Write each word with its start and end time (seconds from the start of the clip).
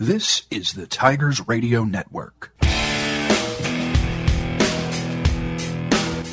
This 0.00 0.44
is 0.48 0.74
the 0.74 0.86
Tigers 0.86 1.48
Radio 1.48 1.82
Network. 1.82 2.52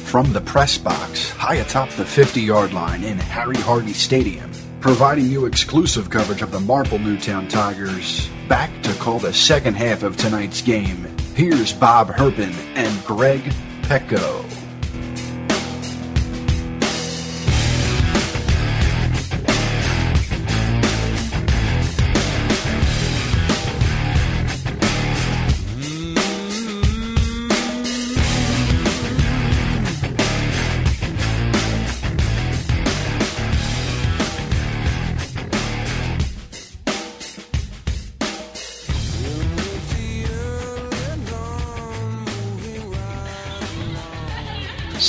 From 0.03 0.33
the 0.33 0.43
press 0.45 0.77
box, 0.77 1.31
high 1.31 1.55
atop 1.55 1.89
the 1.89 2.05
50 2.05 2.41
yard 2.41 2.73
line 2.73 3.03
in 3.03 3.17
Harry 3.17 3.57
Harvey 3.57 3.93
Stadium, 3.93 4.51
providing 4.81 5.25
you 5.25 5.47
exclusive 5.47 6.11
coverage 6.11 6.43
of 6.43 6.51
the 6.51 6.59
Marple 6.59 6.99
Newtown 6.99 7.47
Tigers. 7.47 8.29
Back 8.47 8.69
to 8.83 8.93
call 8.99 9.17
the 9.17 9.33
second 9.33 9.73
half 9.73 10.03
of 10.03 10.15
tonight's 10.15 10.61
game. 10.61 11.03
Here's 11.33 11.73
Bob 11.73 12.09
Herpin 12.09 12.53
and 12.75 13.03
Greg 13.03 13.41
Pecco. 13.81 14.45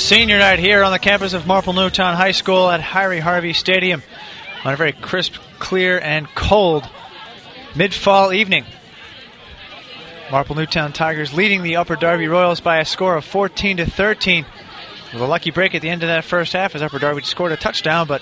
Senior 0.07 0.39
night 0.39 0.59
here 0.59 0.85
on 0.85 0.93
the 0.93 0.99
campus 0.99 1.33
of 1.33 1.45
Marple 1.45 1.73
Newtown 1.73 2.15
High 2.15 2.31
School 2.31 2.69
at 2.69 2.79
Harry 2.79 3.19
Harvey 3.19 3.51
Stadium 3.51 4.01
on 4.63 4.73
a 4.73 4.77
very 4.77 4.93
crisp, 4.93 5.33
clear, 5.59 5.99
and 5.99 6.33
cold 6.33 6.89
mid 7.75 7.93
fall 7.93 8.31
evening. 8.31 8.63
Marple 10.31 10.55
Newtown 10.55 10.93
Tigers 10.93 11.33
leading 11.33 11.61
the 11.61 11.75
Upper 11.75 11.97
Darby 11.97 12.29
Royals 12.29 12.61
by 12.61 12.77
a 12.77 12.85
score 12.85 13.17
of 13.17 13.25
14 13.25 13.75
to 13.77 13.85
13. 13.85 14.45
With 15.11 15.21
a 15.21 15.25
lucky 15.25 15.51
break 15.51 15.75
at 15.75 15.81
the 15.81 15.89
end 15.89 16.03
of 16.03 16.07
that 16.07 16.23
first 16.23 16.53
half 16.53 16.73
as 16.73 16.81
Upper 16.81 16.99
Darby 16.99 17.23
scored 17.23 17.51
a 17.51 17.57
touchdown, 17.57 18.07
but 18.07 18.21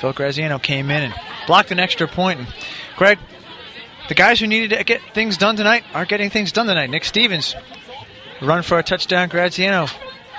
Phil 0.00 0.14
Graziano 0.14 0.58
came 0.58 0.90
in 0.90 1.02
and 1.02 1.14
blocked 1.46 1.70
an 1.70 1.78
extra 1.78 2.08
point. 2.08 2.38
And 2.38 2.48
Greg, 2.96 3.18
the 4.08 4.14
guys 4.14 4.40
who 4.40 4.46
needed 4.46 4.74
to 4.74 4.84
get 4.84 5.02
things 5.12 5.36
done 5.36 5.56
tonight 5.56 5.84
aren't 5.92 6.08
getting 6.08 6.30
things 6.30 6.50
done 6.50 6.66
tonight. 6.66 6.88
Nick 6.88 7.04
Stevens 7.04 7.54
run 8.40 8.62
for 8.62 8.78
a 8.78 8.82
touchdown. 8.82 9.28
Graziano 9.28 9.86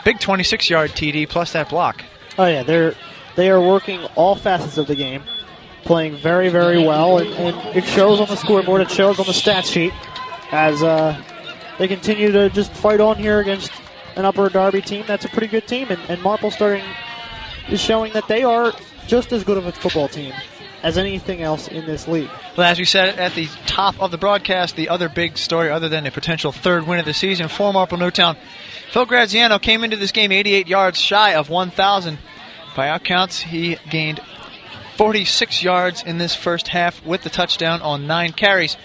Big 0.08 0.22
26 0.22 0.70
yard 0.70 0.92
TD 0.92 1.28
plus 1.28 1.52
that 1.52 1.68
block. 1.68 2.02
Oh 2.38 2.46
yeah, 2.46 2.64
they're 2.64 2.96
they 3.36 3.52
are 3.52 3.60
working 3.60 4.00
all 4.16 4.36
facets 4.38 4.78
of 4.78 4.88
the 4.88 4.96
game, 4.96 5.22
playing 5.84 6.16
very 6.16 6.48
very 6.48 6.82
well, 6.82 7.18
and, 7.18 7.28
and 7.32 7.76
it 7.76 7.84
shows 7.84 8.22
on 8.22 8.28
the 8.30 8.38
scoreboard. 8.38 8.80
It 8.80 8.90
shows 8.90 9.20
on 9.20 9.26
the 9.26 9.34
stat 9.34 9.66
sheet 9.66 9.92
as 10.54 10.82
uh, 10.82 11.22
they 11.78 11.90
continue 11.90 12.32
to 12.32 12.50
just 12.50 12.72
fight 12.72 13.02
on 13.02 13.18
here 13.18 13.42
against 13.42 13.70
an 14.16 14.24
Upper 14.24 14.48
Darby 14.48 14.82
team 14.82 15.04
that's 15.06 15.26
a 15.26 15.28
pretty 15.28 15.48
good 15.48 15.68
team, 15.68 15.88
and, 15.90 16.00
and 16.08 16.22
Marple 16.22 16.52
starting 16.52 16.86
is 17.68 17.82
showing 17.82 18.14
that 18.14 18.30
they 18.30 18.44
are 18.44 18.72
just 19.08 19.34
as 19.34 19.44
good 19.44 19.58
of 19.58 19.66
a 19.66 19.74
football 19.74 20.08
team 20.08 20.34
as 20.84 20.98
anything 20.98 21.42
else 21.42 21.68
in 21.68 21.86
this 21.86 22.08
league. 22.08 22.30
Well, 22.56 22.68
as 22.68 22.80
we 22.80 22.86
said 22.86 23.18
at 23.20 23.34
the 23.34 23.48
top 23.66 24.00
of 24.02 24.12
the 24.12 24.18
broadcast, 24.18 24.76
the 24.76 24.90
other 24.90 25.10
big 25.10 25.38
story, 25.38 25.70
other 25.70 25.90
than 25.90 26.06
a 26.06 26.12
potential 26.12 26.52
third 26.52 26.88
win 26.88 27.00
of 27.00 27.06
the 27.06 27.14
season 27.14 27.48
for 27.48 27.74
Marple 27.74 27.98
Newtown, 27.98 28.38
Phil 28.92 29.06
Graziano 29.06 29.60
came 29.60 29.84
into 29.84 29.98
this 29.98 30.12
game 30.12 30.32
88 30.32 30.68
yards 30.68 31.00
shy 31.00 31.34
of 31.34 31.50
1,000. 31.50 32.18
By 32.76 32.90
our 32.90 33.00
counts, 33.00 33.40
he 33.40 33.78
gained 33.90 34.22
46 34.98 35.64
yards 35.64 36.04
in 36.04 36.18
this 36.18 36.36
first 36.36 36.70
half 36.70 37.04
with 37.06 37.24
the 37.24 37.30
touchdown 37.30 37.82
on 37.82 38.08
nine 38.08 38.32
carries. 38.34 38.78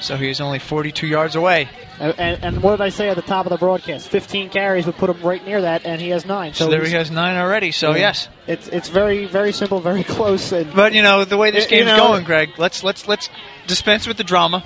So 0.00 0.16
he 0.16 0.28
is 0.28 0.40
only 0.40 0.58
42 0.58 1.06
yards 1.06 1.36
away. 1.36 1.68
And, 2.00 2.18
and, 2.18 2.44
and, 2.44 2.62
what 2.62 2.70
did 2.70 2.80
I 2.80 2.88
say 2.88 3.10
at 3.10 3.16
the 3.16 3.22
top 3.22 3.44
of 3.44 3.50
the 3.50 3.58
broadcast? 3.58 4.08
15 4.08 4.48
carries 4.48 4.86
would 4.86 4.96
put 4.96 5.10
him 5.10 5.20
right 5.20 5.44
near 5.44 5.60
that, 5.60 5.84
and 5.84 6.00
he 6.00 6.08
has 6.08 6.24
nine. 6.24 6.54
So, 6.54 6.64
so 6.64 6.70
there 6.70 6.82
he 6.82 6.92
has 6.92 7.10
nine 7.10 7.36
already. 7.36 7.72
So 7.72 7.90
yeah, 7.90 7.98
yes, 7.98 8.28
it's 8.46 8.68
it's 8.68 8.88
very 8.88 9.26
very 9.26 9.52
simple, 9.52 9.80
very 9.80 10.02
close. 10.16 10.50
And 10.50 10.72
but 10.74 10.94
you 10.94 11.02
know 11.02 11.26
the 11.26 11.36
way 11.36 11.50
this 11.50 11.66
game's 11.66 11.80
you 11.80 11.84
know, 11.84 11.98
going, 11.98 12.24
Greg. 12.24 12.52
Let's 12.56 12.82
let's 12.82 13.06
let's 13.06 13.28
dispense 13.66 14.06
with 14.06 14.16
the 14.16 14.24
drama. 14.24 14.64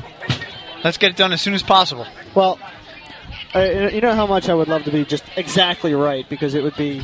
Let's 0.84 0.96
get 0.96 1.10
it 1.10 1.16
done 1.16 1.32
as 1.32 1.42
soon 1.42 1.54
as 1.54 1.62
possible. 1.64 2.06
Well, 2.36 2.60
uh, 3.52 3.88
you 3.92 4.00
know 4.00 4.14
how 4.14 4.28
much 4.28 4.48
I 4.48 4.54
would 4.54 4.68
love 4.68 4.84
to 4.84 4.92
be 4.92 5.04
just 5.04 5.24
exactly 5.36 5.92
right 5.92 6.28
because 6.28 6.54
it 6.54 6.62
would 6.62 6.76
be 6.76 7.02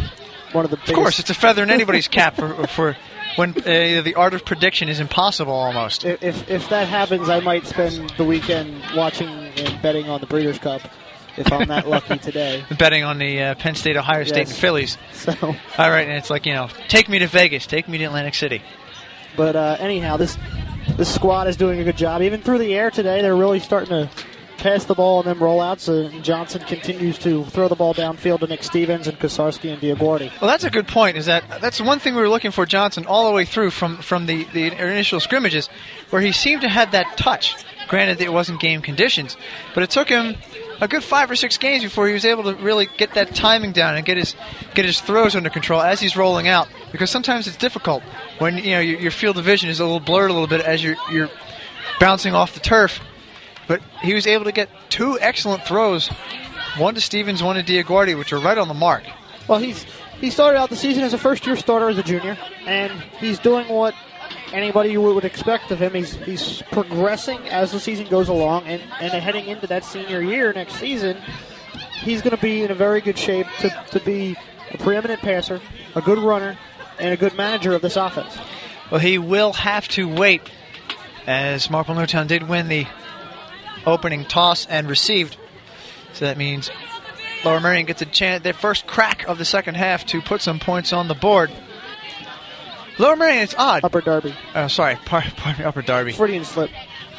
one 0.52 0.64
of 0.64 0.70
the. 0.70 0.76
Biggest 0.76 0.90
of 0.90 0.96
course, 0.96 1.18
it's 1.18 1.30
a 1.30 1.34
feather 1.34 1.64
in 1.64 1.70
anybody's 1.70 2.06
cap 2.06 2.36
for, 2.36 2.66
for 2.68 2.96
when 3.36 3.50
uh, 3.50 4.02
the 4.02 4.14
art 4.16 4.34
of 4.34 4.44
prediction 4.44 4.88
is 4.88 5.00
impossible 5.00 5.52
almost. 5.52 6.04
If, 6.04 6.48
if 6.48 6.68
that 6.68 6.88
happens, 6.88 7.28
I 7.28 7.40
might 7.40 7.66
spend 7.66 8.10
the 8.16 8.24
weekend 8.24 8.82
watching 8.94 9.28
and 9.28 9.82
betting 9.82 10.08
on 10.08 10.20
the 10.20 10.26
Breeders' 10.26 10.58
Cup. 10.58 10.82
If 11.36 11.52
I'm 11.52 11.68
that 11.68 11.88
lucky 11.88 12.18
today, 12.18 12.64
betting 12.78 13.04
on 13.04 13.18
the 13.18 13.40
uh, 13.40 13.54
Penn 13.54 13.74
State, 13.74 13.96
Ohio 13.96 14.24
State, 14.24 14.38
yes. 14.38 14.50
and 14.50 14.58
Phillies. 14.58 14.98
So, 15.12 15.32
all 15.42 15.90
right, 15.90 16.06
and 16.06 16.16
it's 16.18 16.28
like 16.28 16.44
you 16.44 16.52
know, 16.52 16.68
take 16.88 17.08
me 17.08 17.20
to 17.20 17.28
Vegas, 17.28 17.66
take 17.66 17.88
me 17.88 17.98
to 17.98 18.04
Atlantic 18.04 18.34
City. 18.34 18.62
But 19.36 19.54
uh, 19.54 19.76
anyhow, 19.78 20.16
this 20.16 20.36
this 20.96 21.14
squad 21.14 21.46
is 21.46 21.56
doing 21.56 21.80
a 21.80 21.84
good 21.84 21.96
job. 21.96 22.22
Even 22.22 22.40
through 22.40 22.58
the 22.58 22.74
air 22.74 22.90
today, 22.90 23.22
they're 23.22 23.36
really 23.36 23.60
starting 23.60 23.90
to 23.90 24.10
pass 24.60 24.84
the 24.84 24.94
ball 24.94 25.18
on 25.18 25.24
them 25.24 25.38
rollouts. 25.38 25.88
Uh, 25.88 26.20
Johnson 26.22 26.62
continues 26.62 27.18
to 27.18 27.44
throw 27.46 27.68
the 27.68 27.74
ball 27.74 27.94
downfield 27.94 28.40
to 28.40 28.46
Nick 28.46 28.62
Stevens 28.62 29.08
and 29.08 29.18
Kosarski 29.18 29.72
and 29.72 29.80
Diaguardi. 29.80 30.30
Well, 30.40 30.50
that's 30.50 30.64
a 30.64 30.70
good 30.70 30.86
point. 30.86 31.16
Is 31.16 31.26
that 31.26 31.44
that's 31.60 31.80
one 31.80 31.98
thing 31.98 32.14
we 32.14 32.20
were 32.20 32.28
looking 32.28 32.50
for 32.50 32.66
Johnson 32.66 33.06
all 33.06 33.28
the 33.28 33.34
way 33.34 33.44
through 33.44 33.70
from 33.70 33.98
from 33.98 34.26
the 34.26 34.44
the 34.52 34.66
initial 34.66 35.20
scrimmages, 35.20 35.68
where 36.10 36.22
he 36.22 36.32
seemed 36.32 36.62
to 36.62 36.68
have 36.68 36.92
that 36.92 37.16
touch. 37.16 37.64
Granted, 37.88 38.20
it 38.20 38.32
wasn't 38.32 38.60
game 38.60 38.82
conditions, 38.82 39.36
but 39.74 39.82
it 39.82 39.90
took 39.90 40.08
him 40.08 40.36
a 40.80 40.86
good 40.86 41.02
five 41.02 41.28
or 41.28 41.34
six 41.34 41.58
games 41.58 41.82
before 41.82 42.06
he 42.06 42.12
was 42.12 42.24
able 42.24 42.44
to 42.44 42.54
really 42.62 42.88
get 42.96 43.14
that 43.14 43.34
timing 43.34 43.72
down 43.72 43.96
and 43.96 44.06
get 44.06 44.16
his 44.16 44.36
get 44.74 44.84
his 44.84 45.00
throws 45.00 45.34
under 45.34 45.50
control 45.50 45.80
as 45.80 46.00
he's 46.00 46.16
rolling 46.16 46.46
out. 46.46 46.68
Because 46.92 47.10
sometimes 47.10 47.48
it's 47.48 47.56
difficult 47.56 48.02
when 48.38 48.58
you 48.58 48.70
know 48.70 48.80
your, 48.80 49.00
your 49.00 49.10
field 49.10 49.38
of 49.38 49.44
vision 49.44 49.68
is 49.68 49.80
a 49.80 49.84
little 49.84 50.00
blurred 50.00 50.30
a 50.30 50.32
little 50.32 50.48
bit 50.48 50.60
as 50.60 50.84
you're 50.84 50.96
you're 51.10 51.30
bouncing 51.98 52.34
off 52.34 52.54
the 52.54 52.60
turf 52.60 53.00
but 53.70 53.80
he 54.02 54.14
was 54.14 54.26
able 54.26 54.44
to 54.46 54.50
get 54.50 54.68
two 54.88 55.16
excellent 55.20 55.62
throws, 55.62 56.08
one 56.76 56.96
to 56.96 57.00
Stevens, 57.00 57.40
one 57.40 57.54
to 57.54 57.62
Diaguardi, 57.62 58.18
which 58.18 58.32
are 58.32 58.40
right 58.40 58.58
on 58.58 58.66
the 58.66 58.74
mark. 58.74 59.04
Well, 59.46 59.60
he's 59.60 59.86
he 60.20 60.28
started 60.28 60.58
out 60.58 60.70
the 60.70 60.76
season 60.76 61.04
as 61.04 61.14
a 61.14 61.18
first-year 61.18 61.54
starter 61.54 61.88
as 61.88 61.96
a 61.96 62.02
junior, 62.02 62.36
and 62.66 62.90
he's 63.20 63.38
doing 63.38 63.68
what 63.68 63.94
anybody 64.52 64.96
would 64.96 65.24
expect 65.24 65.70
of 65.70 65.78
him. 65.78 65.94
He's 65.94 66.16
he's 66.16 66.62
progressing 66.72 67.38
as 67.48 67.70
the 67.70 67.78
season 67.78 68.08
goes 68.08 68.28
along, 68.28 68.64
and, 68.66 68.82
and 69.00 69.12
heading 69.12 69.46
into 69.46 69.68
that 69.68 69.84
senior 69.84 70.20
year 70.20 70.52
next 70.52 70.74
season, 70.74 71.16
he's 72.02 72.22
going 72.22 72.34
to 72.34 72.42
be 72.42 72.64
in 72.64 72.72
a 72.72 72.74
very 72.74 73.00
good 73.00 73.16
shape 73.16 73.46
to, 73.60 73.70
to 73.92 74.00
be 74.00 74.36
a 74.72 74.78
preeminent 74.78 75.20
passer, 75.20 75.60
a 75.94 76.02
good 76.02 76.18
runner, 76.18 76.58
and 76.98 77.14
a 77.14 77.16
good 77.16 77.36
manager 77.36 77.72
of 77.72 77.82
this 77.82 77.94
offense. 77.94 78.36
Well, 78.90 79.00
he 79.00 79.16
will 79.16 79.52
have 79.52 79.86
to 79.90 80.08
wait, 80.08 80.42
as 81.28 81.70
Marple 81.70 81.94
Newtown 81.94 82.26
did 82.26 82.48
win 82.48 82.66
the 82.66 82.88
opening 83.86 84.24
toss 84.24 84.66
and 84.66 84.88
received. 84.88 85.36
So 86.12 86.24
that 86.24 86.36
means 86.36 86.70
Lower 87.44 87.60
Merion 87.60 87.86
gets 87.86 88.02
a 88.02 88.06
chance, 88.06 88.42
their 88.42 88.52
first 88.52 88.86
crack 88.86 89.26
of 89.28 89.38
the 89.38 89.44
second 89.44 89.76
half 89.76 90.04
to 90.06 90.20
put 90.20 90.42
some 90.42 90.58
points 90.58 90.92
on 90.92 91.08
the 91.08 91.14
board. 91.14 91.50
Lower 92.98 93.16
Merion, 93.16 93.42
it's 93.42 93.54
odd. 93.56 93.82
Upper 93.84 94.00
Darby. 94.00 94.34
Oh, 94.54 94.68
sorry, 94.68 94.96
pardon, 95.06 95.30
pardon 95.36 95.62
me, 95.62 95.66
Upper 95.66 95.82
Darby. 95.82 96.12
Freudian 96.12 96.44
slip. 96.44 96.70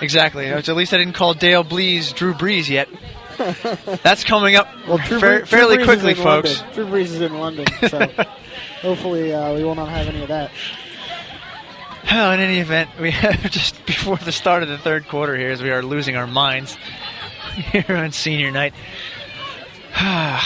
Exactly. 0.01 0.47
At 0.47 0.67
least 0.67 0.93
I 0.93 0.97
didn't 0.97 1.13
call 1.13 1.33
Dale 1.33 1.63
Blees 1.63 2.13
Drew 2.13 2.33
Brees 2.33 2.69
yet. 2.69 2.89
That's 4.03 4.23
coming 4.23 4.55
up 4.55 4.67
well, 4.87 4.97
Drew, 4.99 5.19
fa- 5.19 5.45
fairly 5.45 5.77
Drew 5.77 5.85
quickly, 5.85 6.13
folks. 6.13 6.59
London. 6.59 6.75
Drew 6.75 6.85
Brees 6.85 7.05
is 7.05 7.21
in 7.21 7.39
London, 7.39 7.65
so 7.87 7.99
hopefully 8.81 9.33
uh, 9.33 9.53
we 9.55 9.63
will 9.63 9.75
not 9.75 9.89
have 9.89 10.07
any 10.07 10.21
of 10.21 10.27
that. 10.27 10.51
Oh, 12.09 12.31
in 12.31 12.39
any 12.39 12.59
event, 12.59 12.89
we 12.99 13.11
have 13.11 13.41
just 13.51 13.85
before 13.85 14.17
the 14.17 14.31
start 14.31 14.63
of 14.63 14.69
the 14.69 14.77
third 14.77 15.07
quarter 15.07 15.35
here, 15.35 15.51
as 15.51 15.61
we 15.61 15.71
are 15.71 15.83
losing 15.83 16.15
our 16.15 16.27
minds 16.27 16.77
here 17.71 17.95
on 17.95 18.11
senior 18.11 18.51
night. 18.51 18.73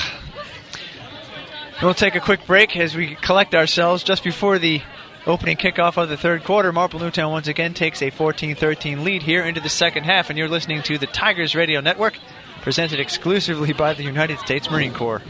we'll 1.81 1.93
take 1.93 2.15
a 2.15 2.19
quick 2.19 2.45
break 2.47 2.75
as 2.75 2.95
we 2.95 3.15
collect 3.15 3.53
ourselves 3.53 4.03
just 4.03 4.23
before 4.23 4.59
the 4.59 4.81
Opening 5.27 5.57
kickoff 5.57 5.97
of 5.97 6.07
the 6.07 6.17
third 6.17 6.43
quarter, 6.43 6.71
Marple 6.71 6.99
Newtown 6.99 7.31
once 7.31 7.47
again 7.47 7.73
takes 7.73 8.03
a 8.03 8.11
14 8.11 8.53
13 8.53 9.03
lead 9.03 9.23
here 9.23 9.43
into 9.43 9.59
the 9.59 9.69
second 9.69 10.03
half, 10.03 10.29
and 10.29 10.37
you're 10.37 10.47
listening 10.47 10.83
to 10.83 10.99
the 10.99 11.07
Tigers 11.07 11.55
Radio 11.55 11.81
Network, 11.81 12.19
presented 12.61 12.99
exclusively 12.99 13.73
by 13.73 13.95
the 13.95 14.03
United 14.03 14.37
States 14.37 14.69
Marine 14.69 14.93
Corps. 14.93 15.23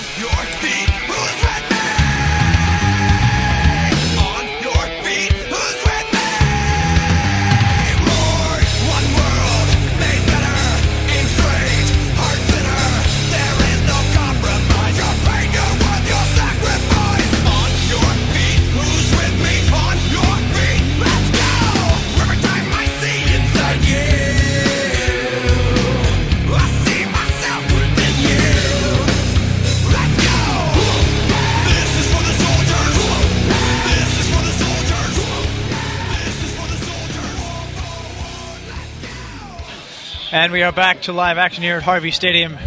And 40.32 40.52
we 40.52 40.62
are 40.64 40.72
back 40.72 41.04
to 41.04 41.14
live 41.14 41.38
action 41.38 41.64
here 41.64 41.78
at 41.78 41.84
Harvey 41.84 42.12
Stadium. 42.12 42.58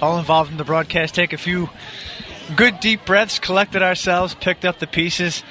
All 0.00 0.18
involved 0.18 0.50
in 0.50 0.56
the 0.56 0.64
broadcast. 0.64 1.14
Take 1.14 1.32
a 1.32 1.38
few 1.38 1.68
good 2.56 2.80
deep 2.80 3.04
breaths, 3.04 3.38
collected 3.38 3.82
ourselves, 3.82 4.34
picked 4.34 4.64
up 4.64 4.78
the 4.78 4.86
pieces, 4.86 5.42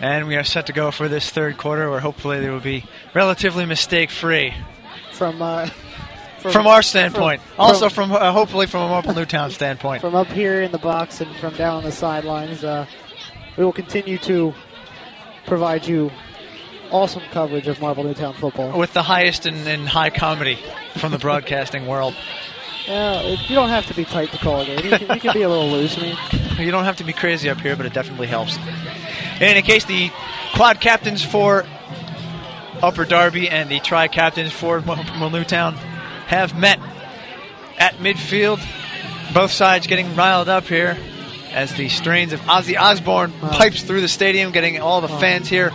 and 0.00 0.26
we 0.26 0.34
are 0.36 0.42
set 0.42 0.66
to 0.66 0.72
go 0.72 0.90
for 0.90 1.08
this 1.08 1.30
third 1.30 1.56
quarter 1.56 1.88
where 1.88 2.00
hopefully 2.00 2.40
they 2.40 2.50
will 2.50 2.60
be 2.60 2.84
relatively 3.14 3.64
mistake 3.64 4.10
free. 4.10 4.52
From 5.12 5.40
uh, 5.40 5.66
From, 6.40 6.66
our 6.66 6.82
standpoint. 6.82 7.40
from- 7.40 7.60
also, 7.60 7.88
from 7.88 8.10
uh, 8.10 8.32
hopefully 8.32 8.66
from 8.66 8.82
a 8.82 8.88
Marple 8.88 9.14
Newtown 9.14 9.50
standpoint. 9.52 10.00
from 10.00 10.16
up 10.16 10.26
here 10.26 10.62
in 10.62 10.72
the 10.72 10.78
box 10.78 11.20
and 11.20 11.34
from 11.36 11.54
down 11.54 11.76
on 11.78 11.84
the 11.84 11.92
sidelines. 11.92 12.64
Uh, 12.64 12.86
we 13.56 13.64
will 13.64 13.72
continue 13.72 14.18
to 14.18 14.52
provide 15.46 15.86
you 15.86 16.10
awesome 16.94 17.22
coverage 17.32 17.66
of 17.66 17.80
Marple 17.80 18.04
Newtown 18.04 18.34
football. 18.34 18.78
With 18.78 18.92
the 18.92 19.02
highest 19.02 19.46
in, 19.46 19.66
in 19.66 19.84
high 19.84 20.10
comedy 20.10 20.58
from 20.96 21.10
the 21.10 21.18
broadcasting 21.18 21.86
world. 21.88 22.14
Yeah, 22.86 23.20
it, 23.20 23.50
you 23.50 23.56
don't 23.56 23.70
have 23.70 23.86
to 23.86 23.94
be 23.94 24.04
tight 24.04 24.30
to 24.30 24.38
call 24.38 24.60
a 24.60 24.66
game. 24.66 24.78
You 24.78 24.98
can, 24.98 25.14
you 25.14 25.20
can 25.20 25.32
be 25.32 25.42
a 25.42 25.48
little 25.48 25.68
loose. 25.68 25.98
I 25.98 26.02
mean, 26.02 26.16
You 26.58 26.70
don't 26.70 26.84
have 26.84 26.96
to 26.98 27.04
be 27.04 27.12
crazy 27.12 27.50
up 27.50 27.60
here, 27.60 27.74
but 27.74 27.84
it 27.84 27.92
definitely 27.92 28.28
helps. 28.28 28.56
In 28.56 29.42
any 29.42 29.62
case, 29.62 29.84
the 29.84 30.12
quad 30.54 30.80
captains 30.80 31.24
for 31.24 31.66
Upper 32.80 33.04
Darby 33.04 33.48
and 33.48 33.68
the 33.68 33.80
tri 33.80 34.06
captains 34.06 34.52
for 34.52 34.80
Newtown 34.80 35.74
have 36.26 36.56
met 36.56 36.78
at 37.76 37.94
midfield. 37.94 38.64
Both 39.34 39.50
sides 39.50 39.88
getting 39.88 40.14
riled 40.14 40.48
up 40.48 40.64
here 40.64 40.96
as 41.50 41.74
the 41.74 41.88
strains 41.88 42.32
of 42.32 42.40
Ozzy 42.42 42.78
Osbourne 42.78 43.32
pipes 43.40 43.82
through 43.82 44.00
the 44.00 44.08
stadium, 44.08 44.52
getting 44.52 44.80
all 44.80 45.00
the 45.00 45.08
fans 45.08 45.48
here. 45.48 45.72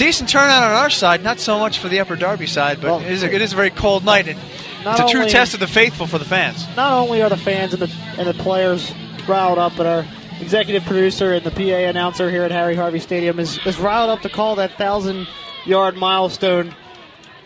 Decent 0.00 0.30
turnout 0.30 0.62
on 0.62 0.72
our 0.72 0.88
side, 0.88 1.22
not 1.22 1.38
so 1.40 1.58
much 1.58 1.78
for 1.78 1.88
the 1.88 2.00
Upper 2.00 2.16
Darby 2.16 2.46
side, 2.46 2.80
but 2.80 2.86
Well, 2.90 3.00
it, 3.00 3.10
is 3.12 3.22
a, 3.22 3.30
it 3.34 3.42
is 3.42 3.52
a 3.52 3.56
very 3.56 3.68
cold 3.70 4.02
night. 4.02 4.28
And 4.28 4.38
Not 4.82 4.98
it's 4.98 5.10
a 5.10 5.12
true 5.12 5.20
only- 5.20 5.30
test 5.32 5.52
of 5.52 5.60
the 5.60 5.66
faithful 5.66 6.06
for 6.06 6.16
the 6.18 6.24
fans. 6.24 6.66
not 6.74 6.92
only 6.94 7.20
are 7.20 7.28
the 7.28 7.36
fans 7.36 7.74
and 7.74 7.82
the 7.82 7.94
and 8.16 8.26
the 8.26 8.32
players 8.42 8.90
riled 9.28 9.58
up, 9.58 9.74
but 9.76 9.84
our 9.86 10.06
executive 10.40 10.84
producer 10.84 11.34
and 11.34 11.44
the 11.44 11.50
PA 11.50 11.88
announcer 11.90 12.30
here 12.30 12.44
at 12.44 12.50
Harry 12.50 12.74
Harvey 12.74 12.98
Stadium 12.98 13.38
is, 13.38 13.58
is 13.66 13.78
riled 13.78 14.08
up 14.08 14.22
to 14.22 14.30
call 14.30 14.56
that 14.56 14.72
thousand 14.78 15.28
yard 15.66 15.96
milestone 15.96 16.74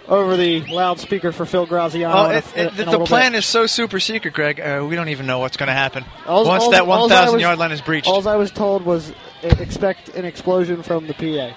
over 0.07 0.37
the 0.37 0.61
loudspeaker 0.67 1.33
for 1.33 1.45
Phil 1.47 1.67
Graziano. 1.67 2.15
Oh, 2.15 2.25
a- 2.31 2.37
it, 2.37 2.79
a 2.79 2.85
the 2.85 3.05
plan 3.05 3.33
bit. 3.33 3.39
is 3.39 3.47
so 3.47 3.67
super 3.67 3.99
secret, 3.99 4.33
Greg. 4.33 4.61
Uh, 4.61 4.87
we 4.89 4.95
don't 4.95 5.09
even 5.09 5.27
know 5.27 5.41
what's 5.41 5.57
going 5.57 5.67
to 5.69 5.73
happen 5.73 6.05
Alls- 6.27 6.47
once 6.47 6.63
alls- 6.63 6.73
that 6.73 6.87
1,000 6.87 7.41
yard 7.41 7.59
line 7.59 7.73
is 7.73 7.81
breached. 7.81 8.07
All 8.07 8.27
I 8.29 8.37
was 8.37 8.53
told 8.53 8.85
was 8.85 9.11
e- 9.11 9.15
expect 9.59 10.11
an 10.11 10.25
explosion 10.25 10.85
from 10.85 11.09
the 11.09 11.15
PA. 11.15 11.57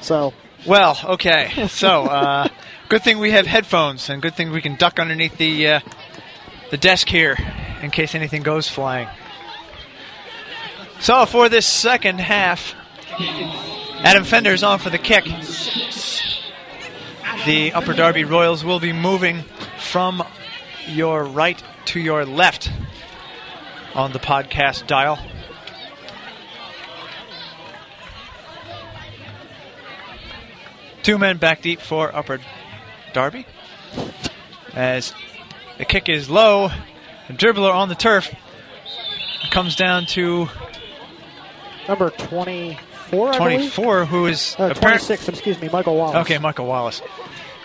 So 0.00 0.32
Well, 0.66 0.98
okay. 1.04 1.68
So, 1.68 2.04
uh, 2.04 2.48
good 2.88 3.02
thing 3.02 3.18
we 3.18 3.30
have 3.30 3.46
headphones, 3.46 4.10
and 4.10 4.20
good 4.20 4.34
thing 4.34 4.50
we 4.50 4.60
can 4.60 4.76
duck 4.76 4.98
underneath 4.98 5.38
the 5.38 5.68
uh, 5.68 5.80
the 6.70 6.76
desk 6.76 7.08
here 7.08 7.36
in 7.82 7.90
case 7.90 8.14
anything 8.14 8.42
goes 8.42 8.68
flying. 8.68 9.08
So, 11.00 11.24
for 11.26 11.48
this 11.48 11.66
second 11.66 12.20
half, 12.20 12.74
Adam 14.00 14.24
Fender 14.24 14.52
is 14.52 14.62
on 14.62 14.78
for 14.78 14.90
the 14.90 14.98
kick. 14.98 15.24
The 17.46 17.72
Upper 17.72 17.94
Darby 17.94 18.24
Royals 18.24 18.64
will 18.64 18.80
be 18.80 18.92
moving 18.92 19.44
from 19.78 20.22
your 20.88 21.24
right 21.24 21.62
to 21.86 22.00
your 22.00 22.26
left 22.26 22.70
on 23.94 24.12
the 24.12 24.18
podcast 24.18 24.86
dial. 24.86 25.18
Two 31.08 31.16
men 31.16 31.38
back 31.38 31.62
deep 31.62 31.80
for 31.80 32.14
Upper 32.14 32.38
Darby. 33.14 33.46
As 34.74 35.14
the 35.78 35.86
kick 35.86 36.06
is 36.10 36.28
low, 36.28 36.68
the 37.28 37.32
dribbler 37.32 37.72
on 37.72 37.88
the 37.88 37.94
turf 37.94 38.28
comes 39.50 39.74
down 39.74 40.04
to 40.08 40.50
number 41.88 42.10
twenty 42.10 42.78
four, 43.08 43.32
I 43.32 43.38
24, 43.38 44.04
who 44.04 44.26
is 44.26 44.54
Uh, 44.58 44.64
apparent- 44.64 45.00
26, 45.00 45.28
excuse 45.30 45.58
me, 45.62 45.70
Michael 45.72 45.96
Wallace. 45.96 46.16
Okay, 46.16 46.36
Michael 46.36 46.66
Wallace. 46.66 47.00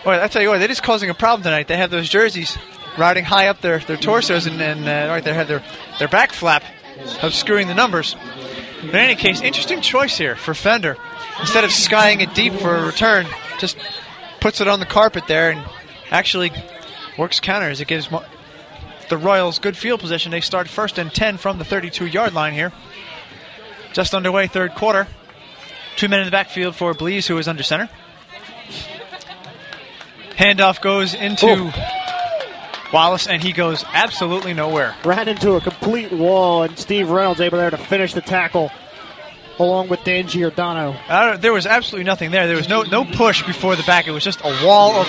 Boy, 0.04 0.22
I 0.22 0.28
tell 0.28 0.40
you 0.40 0.48
what, 0.48 0.56
they're 0.56 0.68
just 0.68 0.82
causing 0.82 1.10
a 1.10 1.14
problem 1.14 1.42
tonight. 1.42 1.68
They 1.68 1.76
have 1.76 1.90
those 1.90 2.08
jerseys 2.08 2.56
riding 2.96 3.26
high 3.26 3.48
up 3.48 3.60
their, 3.60 3.78
their 3.80 3.98
torsos, 3.98 4.46
and, 4.46 4.58
and 4.62 4.88
uh, 4.88 5.12
right, 5.12 5.22
they 5.22 5.34
have 5.34 5.48
their, 5.48 5.62
their 5.98 6.08
back 6.08 6.32
flap 6.32 6.64
obscuring 7.22 7.68
the 7.68 7.74
numbers. 7.74 8.16
In 8.88 8.94
any 8.94 9.14
case, 9.14 9.40
interesting 9.40 9.80
choice 9.80 10.16
here 10.16 10.36
for 10.36 10.54
Fender. 10.54 10.96
Instead 11.40 11.64
of 11.64 11.72
skying 11.72 12.20
it 12.20 12.34
deep 12.34 12.52
for 12.52 12.76
a 12.76 12.86
return, 12.86 13.26
just 13.58 13.76
puts 14.40 14.60
it 14.60 14.68
on 14.68 14.78
the 14.78 14.86
carpet 14.86 15.26
there 15.26 15.50
and 15.50 15.64
actually 16.10 16.52
works 17.18 17.40
counter 17.40 17.68
as 17.68 17.80
it 17.80 17.88
gives 17.88 18.08
the 19.08 19.18
Royals 19.18 19.58
good 19.58 19.76
field 19.76 20.00
position. 20.00 20.30
They 20.30 20.40
start 20.40 20.68
first 20.68 20.98
and 20.98 21.12
10 21.12 21.38
from 21.38 21.58
the 21.58 21.64
32 21.64 22.06
yard 22.06 22.34
line 22.34 22.52
here. 22.52 22.72
Just 23.92 24.14
underway, 24.14 24.46
third 24.46 24.74
quarter. 24.74 25.06
Two 25.96 26.08
men 26.08 26.20
in 26.20 26.26
the 26.26 26.32
backfield 26.32 26.74
for 26.74 26.92
Blees, 26.94 27.26
who 27.26 27.38
is 27.38 27.46
under 27.46 27.62
center. 27.62 27.88
Handoff 30.36 30.80
goes 30.80 31.14
into. 31.14 31.72
Wallace, 32.94 33.26
and 33.26 33.42
he 33.42 33.52
goes 33.52 33.84
absolutely 33.92 34.54
nowhere. 34.54 34.94
Ran 35.04 35.26
into 35.26 35.54
a 35.54 35.60
complete 35.60 36.12
wall, 36.12 36.62
and 36.62 36.78
Steve 36.78 37.10
Reynolds 37.10 37.40
able 37.40 37.58
there 37.58 37.70
to 37.70 37.76
finish 37.76 38.14
the 38.14 38.20
tackle 38.20 38.70
along 39.58 39.88
with 39.88 40.04
Dan 40.04 40.28
Giordano. 40.28 40.96
There 41.38 41.52
was 41.52 41.66
absolutely 41.66 42.04
nothing 42.04 42.30
there. 42.30 42.46
There 42.46 42.56
was 42.56 42.68
no 42.68 42.82
no 42.82 43.04
push 43.04 43.42
before 43.42 43.74
the 43.74 43.82
back. 43.82 44.06
It 44.06 44.12
was 44.12 44.22
just 44.22 44.40
a 44.44 44.64
wall 44.64 44.92
of 45.00 45.08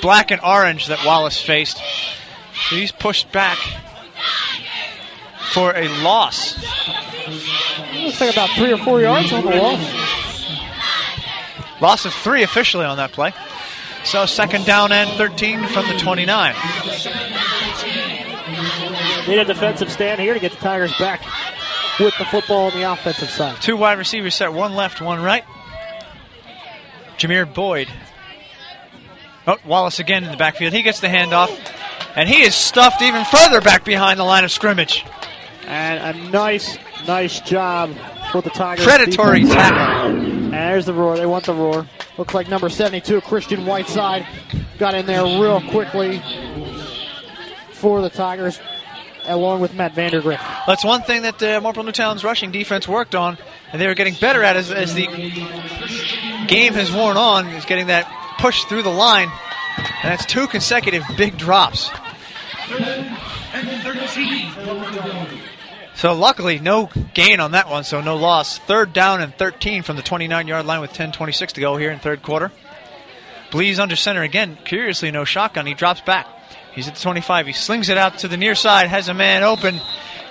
black 0.00 0.30
and 0.30 0.40
orange 0.42 0.86
that 0.86 1.04
Wallace 1.04 1.40
faced. 1.40 1.76
So 1.76 2.76
he's 2.76 2.90
pushed 2.90 3.30
back 3.32 3.58
for 5.52 5.76
a 5.76 5.88
loss. 6.02 6.56
Looks 7.94 8.20
like 8.20 8.32
about 8.32 8.48
three 8.50 8.72
or 8.72 8.78
four 8.78 9.00
yards 9.00 9.32
on 9.32 9.44
the 9.44 9.50
loss. 9.50 10.06
Loss 11.82 12.06
of 12.06 12.14
three 12.14 12.42
officially 12.42 12.86
on 12.86 12.96
that 12.96 13.12
play. 13.12 13.34
So 14.06 14.24
second 14.24 14.64
down 14.66 14.92
and 14.92 15.10
13 15.18 15.66
from 15.66 15.88
the 15.88 15.98
29. 15.98 16.54
Need 19.26 19.38
a 19.38 19.44
defensive 19.44 19.90
stand 19.90 20.20
here 20.20 20.32
to 20.32 20.38
get 20.38 20.52
the 20.52 20.58
Tigers 20.58 20.96
back 20.96 21.22
with 21.98 22.16
the 22.16 22.24
football 22.26 22.70
on 22.70 22.72
the 22.72 22.90
offensive 22.90 23.28
side. 23.28 23.60
Two 23.60 23.76
wide 23.76 23.98
receivers 23.98 24.36
set, 24.36 24.52
one 24.52 24.74
left, 24.74 25.00
one 25.00 25.20
right. 25.20 25.42
Jameer 27.18 27.52
Boyd. 27.52 27.88
Oh, 29.48 29.56
Wallace 29.66 29.98
again 29.98 30.22
in 30.22 30.30
the 30.30 30.36
backfield. 30.36 30.72
He 30.72 30.82
gets 30.82 31.00
the 31.00 31.08
handoff, 31.08 31.50
and 32.14 32.28
he 32.28 32.42
is 32.42 32.54
stuffed 32.54 33.02
even 33.02 33.24
further 33.24 33.60
back 33.60 33.84
behind 33.84 34.20
the 34.20 34.24
line 34.24 34.44
of 34.44 34.52
scrimmage. 34.52 35.04
And 35.66 36.16
a 36.16 36.30
nice, 36.30 36.78
nice 37.08 37.40
job 37.40 37.92
for 38.30 38.40
the 38.40 38.50
Tigers. 38.50 38.84
Predatory 38.84 39.42
tackle. 39.42 40.14
And 40.16 40.52
there's 40.52 40.86
the 40.86 40.94
roar. 40.94 41.16
They 41.16 41.26
want 41.26 41.46
the 41.46 41.54
roar. 41.54 41.86
Looks 42.18 42.32
like 42.32 42.48
number 42.48 42.68
72, 42.70 43.20
Christian 43.22 43.66
Whiteside, 43.66 44.26
got 44.78 44.94
in 44.94 45.04
there 45.06 45.22
real 45.22 45.60
quickly 45.60 46.22
for 47.72 48.00
the 48.00 48.08
Tigers, 48.08 48.58
along 49.26 49.60
with 49.60 49.74
Matt 49.74 49.94
Vandergrift. 49.94 50.40
That's 50.66 50.82
one 50.82 51.02
thing 51.02 51.22
that 51.22 51.42
uh, 51.42 51.60
Marple 51.60 51.82
Newtown's 51.82 52.24
rushing 52.24 52.50
defense 52.50 52.88
worked 52.88 53.14
on, 53.14 53.36
and 53.70 53.80
they 53.80 53.86
were 53.86 53.94
getting 53.94 54.14
better 54.14 54.42
at 54.42 54.56
as, 54.56 54.70
as 54.70 54.94
the 54.94 55.06
game 56.48 56.72
has 56.72 56.90
worn 56.90 57.18
on, 57.18 57.48
is 57.48 57.66
getting 57.66 57.88
that 57.88 58.10
push 58.38 58.64
through 58.64 58.82
the 58.82 58.90
line, 58.90 59.30
and 59.76 60.12
that's 60.12 60.24
two 60.24 60.46
consecutive 60.46 61.04
big 61.18 61.36
drops. 61.36 61.90
So 65.94 66.14
luckily, 66.14 66.60
no 66.60 66.90
gain 67.16 67.40
on 67.40 67.52
that 67.52 67.68
one, 67.70 67.82
so 67.82 68.02
no 68.02 68.14
loss. 68.14 68.58
Third 68.58 68.92
down 68.92 69.22
and 69.22 69.34
13 69.34 69.82
from 69.82 69.96
the 69.96 70.02
29-yard 70.02 70.66
line 70.66 70.82
with 70.82 70.92
10:26 70.92 71.52
to 71.52 71.60
go 71.62 71.76
here 71.78 71.90
in 71.90 71.98
third 71.98 72.22
quarter. 72.22 72.52
Blees 73.50 73.78
under 73.78 73.96
center 73.96 74.22
again. 74.22 74.58
Curiously, 74.64 75.10
no 75.10 75.24
shotgun. 75.24 75.64
He 75.66 75.72
drops 75.74 76.02
back. 76.02 76.26
He's 76.74 76.88
at 76.88 76.94
the 76.94 77.00
25. 77.00 77.46
He 77.46 77.52
slings 77.54 77.88
it 77.88 77.96
out 77.96 78.18
to 78.18 78.28
the 78.28 78.36
near 78.36 78.54
side. 78.54 78.88
Has 78.88 79.08
a 79.08 79.14
man 79.14 79.42
open. 79.42 79.80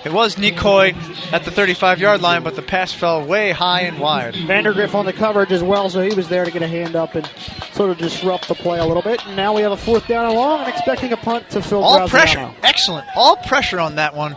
It 0.03 0.13
was 0.13 0.35
Nikoi 0.35 0.93
at 1.33 1.45
the 1.45 1.49
35-yard 1.49 2.21
line, 2.21 2.43
but 2.43 2.55
the 2.55 2.61
pass 2.61 2.93
fell 2.93 3.25
way 3.25 3.49
high 3.49 3.81
and 3.81 3.99
wide. 3.99 4.35
Vandergrift 4.35 4.93
on 4.93 5.07
the 5.07 5.13
coverage 5.13 5.51
as 5.51 5.63
well, 5.63 5.89
so 5.89 6.07
he 6.07 6.13
was 6.13 6.29
there 6.29 6.45
to 6.45 6.51
get 6.51 6.61
a 6.61 6.67
hand 6.67 6.95
up 6.95 7.15
and 7.15 7.27
sort 7.71 7.89
of 7.89 7.97
disrupt 7.97 8.47
the 8.47 8.53
play 8.53 8.77
a 8.77 8.85
little 8.85 9.01
bit. 9.01 9.25
And 9.25 9.35
now 9.35 9.55
we 9.55 9.63
have 9.63 9.71
a 9.71 9.77
fourth 9.77 10.07
down 10.07 10.25
and 10.27 10.35
long 10.35 10.59
and 10.59 10.67
expecting 10.69 11.11
a 11.11 11.17
punt 11.17 11.49
to 11.49 11.61
Phil 11.63 11.83
All 11.83 12.07
Graziano. 12.07 12.49
pressure, 12.51 12.55
excellent. 12.61 13.07
All 13.15 13.37
pressure 13.37 13.79
on 13.79 13.95
that 13.95 14.15
one. 14.15 14.35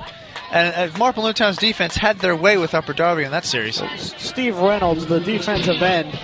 And 0.51 0.93
uh, 0.95 0.99
Marple 0.99 1.25
Newtown's 1.25 1.59
defense 1.59 1.97
had 1.97 2.19
their 2.21 2.35
way 2.35 2.57
with 2.57 2.75
Upper 2.75 2.93
Darby 2.95 3.25
in 3.25 3.31
that 3.33 3.45
series. 3.45 3.83
Steve 4.17 4.59
Reynolds, 4.59 5.07
the 5.07 5.21
defensive 5.21 5.83
end, 5.83 6.19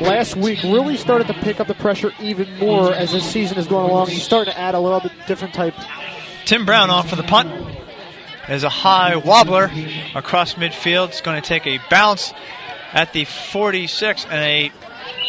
last 0.00 0.36
week 0.36 0.62
really 0.62 0.96
started 0.96 1.26
to 1.26 1.34
pick 1.34 1.58
up 1.60 1.66
the 1.66 1.74
pressure 1.74 2.12
even 2.20 2.56
more 2.58 2.92
as 2.92 3.12
this 3.12 3.28
season 3.28 3.58
is 3.58 3.66
going 3.66 3.90
along. 3.90 4.08
He's 4.08 4.22
starting 4.22 4.52
to 4.52 4.58
add 4.58 4.74
a 4.74 4.80
little 4.80 5.00
bit 5.00 5.12
different 5.26 5.54
type. 5.54 5.74
Tim 6.44 6.64
Brown 6.64 6.88
off 6.90 7.10
for 7.10 7.16
the 7.16 7.22
punt. 7.24 7.50
There's 8.46 8.64
a 8.64 8.68
high 8.70 9.16
wobbler 9.16 9.70
across 10.14 10.54
midfield. 10.54 11.08
It's 11.08 11.20
going 11.20 11.40
to 11.40 11.46
take 11.46 11.66
a 11.66 11.78
bounce 11.90 12.32
at 12.92 13.12
the 13.12 13.24
46 13.24 14.24
and 14.26 14.34
a 14.34 14.72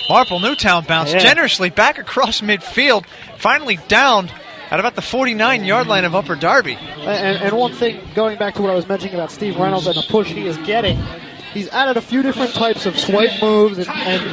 Marple 0.07 0.39
Newtown 0.39 0.85
bounce 0.85 1.11
Yeah. 1.11 1.19
generously 1.19 1.69
back 1.69 1.97
across 1.97 2.41
midfield. 2.41 3.05
Finally 3.37 3.77
down 3.87 4.29
at 4.71 4.79
about 4.79 4.95
the 4.95 5.01
49 5.01 5.63
yard 5.63 5.87
line 5.87 6.05
of 6.05 6.15
Upper 6.15 6.35
Darby. 6.35 6.75
And, 6.75 7.37
and 7.37 7.57
one 7.57 7.73
thing, 7.73 8.01
going 8.13 8.37
back 8.37 8.55
to 8.55 8.61
what 8.61 8.71
I 8.71 8.75
was 8.75 8.87
mentioning 8.87 9.15
about 9.15 9.31
Steve 9.31 9.57
Reynolds 9.57 9.87
and 9.87 9.95
the 9.95 10.05
push 10.09 10.31
he 10.31 10.45
is 10.45 10.57
getting, 10.59 10.97
he's 11.53 11.69
added 11.69 11.97
a 11.97 12.01
few 12.01 12.21
different 12.21 12.53
types 12.53 12.85
of 12.85 12.97
swipe 12.97 13.41
moves 13.41 13.77
and, 13.77 13.89
and, 13.89 14.23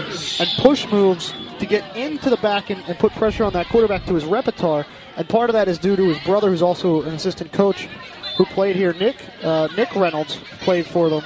and 0.40 0.48
push 0.58 0.86
moves 0.88 1.32
to 1.58 1.66
get 1.66 1.96
into 1.96 2.30
the 2.30 2.36
back 2.38 2.70
and, 2.70 2.82
and 2.86 2.98
put 2.98 3.12
pressure 3.12 3.44
on 3.44 3.52
that 3.54 3.68
quarterback 3.68 4.04
to 4.06 4.14
his 4.14 4.24
repertoire. 4.24 4.86
And 5.16 5.28
part 5.28 5.48
of 5.48 5.54
that 5.54 5.68
is 5.68 5.78
due 5.78 5.96
to 5.96 6.08
his 6.08 6.18
brother, 6.24 6.50
who's 6.50 6.62
also 6.62 7.02
an 7.02 7.14
assistant 7.14 7.52
coach, 7.52 7.88
who 8.36 8.44
played 8.44 8.76
here. 8.76 8.92
Nick 8.92 9.16
uh, 9.42 9.68
Nick 9.76 9.94
Reynolds 9.96 10.38
played 10.60 10.86
for 10.86 11.08
them, 11.08 11.22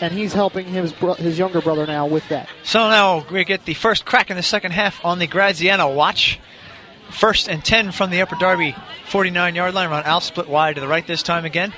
and 0.00 0.14
he's 0.14 0.32
helping 0.32 0.66
his 0.66 0.94
bro- 0.94 1.14
his 1.14 1.38
younger 1.38 1.60
brother 1.60 1.86
now 1.86 2.06
with 2.06 2.26
that. 2.30 2.48
So 2.62 2.88
now 2.88 3.26
we 3.30 3.44
get 3.44 3.66
the 3.66 3.74
first 3.74 4.06
crack 4.06 4.30
in 4.30 4.36
the 4.36 4.42
second 4.42 4.70
half 4.70 5.04
on 5.04 5.18
the 5.18 5.26
Graziano 5.26 5.92
watch. 5.92 6.40
First 7.10 7.48
and 7.48 7.64
10 7.64 7.92
from 7.92 8.10
the 8.10 8.22
Upper 8.22 8.36
Darby 8.36 8.74
49 9.06 9.54
yard 9.54 9.74
line. 9.74 9.90
Run 9.90 10.04
out, 10.04 10.22
split 10.22 10.48
wide 10.48 10.74
to 10.74 10.80
the 10.80 10.88
right 10.88 11.06
this 11.06 11.22
time 11.22 11.44
again. 11.44 11.72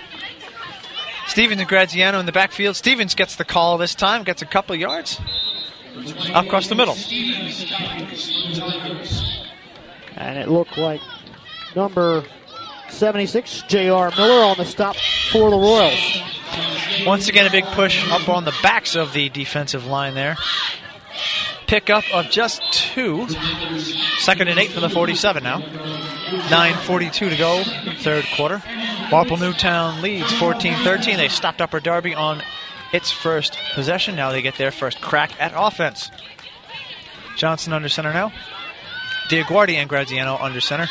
Stevens 1.26 1.60
and 1.60 1.68
Graziano 1.68 2.18
in 2.18 2.26
the 2.26 2.32
backfield. 2.32 2.74
Stevens 2.74 3.14
gets 3.14 3.36
the 3.36 3.44
call 3.44 3.78
this 3.78 3.94
time, 3.94 4.24
gets 4.24 4.42
a 4.42 4.46
couple 4.46 4.74
yards. 4.74 5.20
Up 6.34 6.46
across 6.46 6.68
the 6.68 6.74
middle. 6.74 6.96
And 10.16 10.38
it 10.38 10.48
looked 10.48 10.76
like 10.76 11.00
number 11.74 12.24
76, 12.88 13.62
J.R. 13.68 14.12
Miller, 14.16 14.44
on 14.44 14.56
the 14.56 14.64
stop 14.64 14.96
for 15.30 15.50
the 15.50 15.56
Royals. 15.56 16.22
Once 17.06 17.28
again, 17.28 17.46
a 17.46 17.50
big 17.50 17.64
push 17.66 18.08
up 18.10 18.28
on 18.28 18.44
the 18.44 18.54
backs 18.62 18.96
of 18.96 19.12
the 19.12 19.28
defensive 19.28 19.86
line 19.86 20.14
there. 20.14 20.36
Pickup 21.70 22.02
of 22.12 22.28
just 22.30 22.60
two. 22.72 23.28
Second 24.18 24.48
and 24.48 24.58
eight 24.58 24.72
from 24.72 24.82
the 24.82 24.90
47 24.90 25.44
now. 25.44 25.60
9.42 25.60 27.12
to 27.12 27.36
go, 27.36 27.62
third 28.02 28.24
quarter. 28.34 28.60
Marple 29.08 29.36
Newtown 29.36 30.02
leads 30.02 30.32
14 30.32 30.74
13. 30.82 31.16
They 31.16 31.28
stopped 31.28 31.60
Upper 31.60 31.78
Darby 31.78 32.12
on 32.12 32.42
its 32.92 33.12
first 33.12 33.56
possession. 33.72 34.16
Now 34.16 34.32
they 34.32 34.42
get 34.42 34.56
their 34.56 34.72
first 34.72 35.00
crack 35.00 35.30
at 35.40 35.52
offense. 35.54 36.10
Johnson 37.36 37.72
under 37.72 37.88
center 37.88 38.12
now. 38.12 38.32
Diaguardi 39.28 39.74
and 39.74 39.88
Graziano 39.88 40.38
under 40.38 40.60
center. 40.60 40.88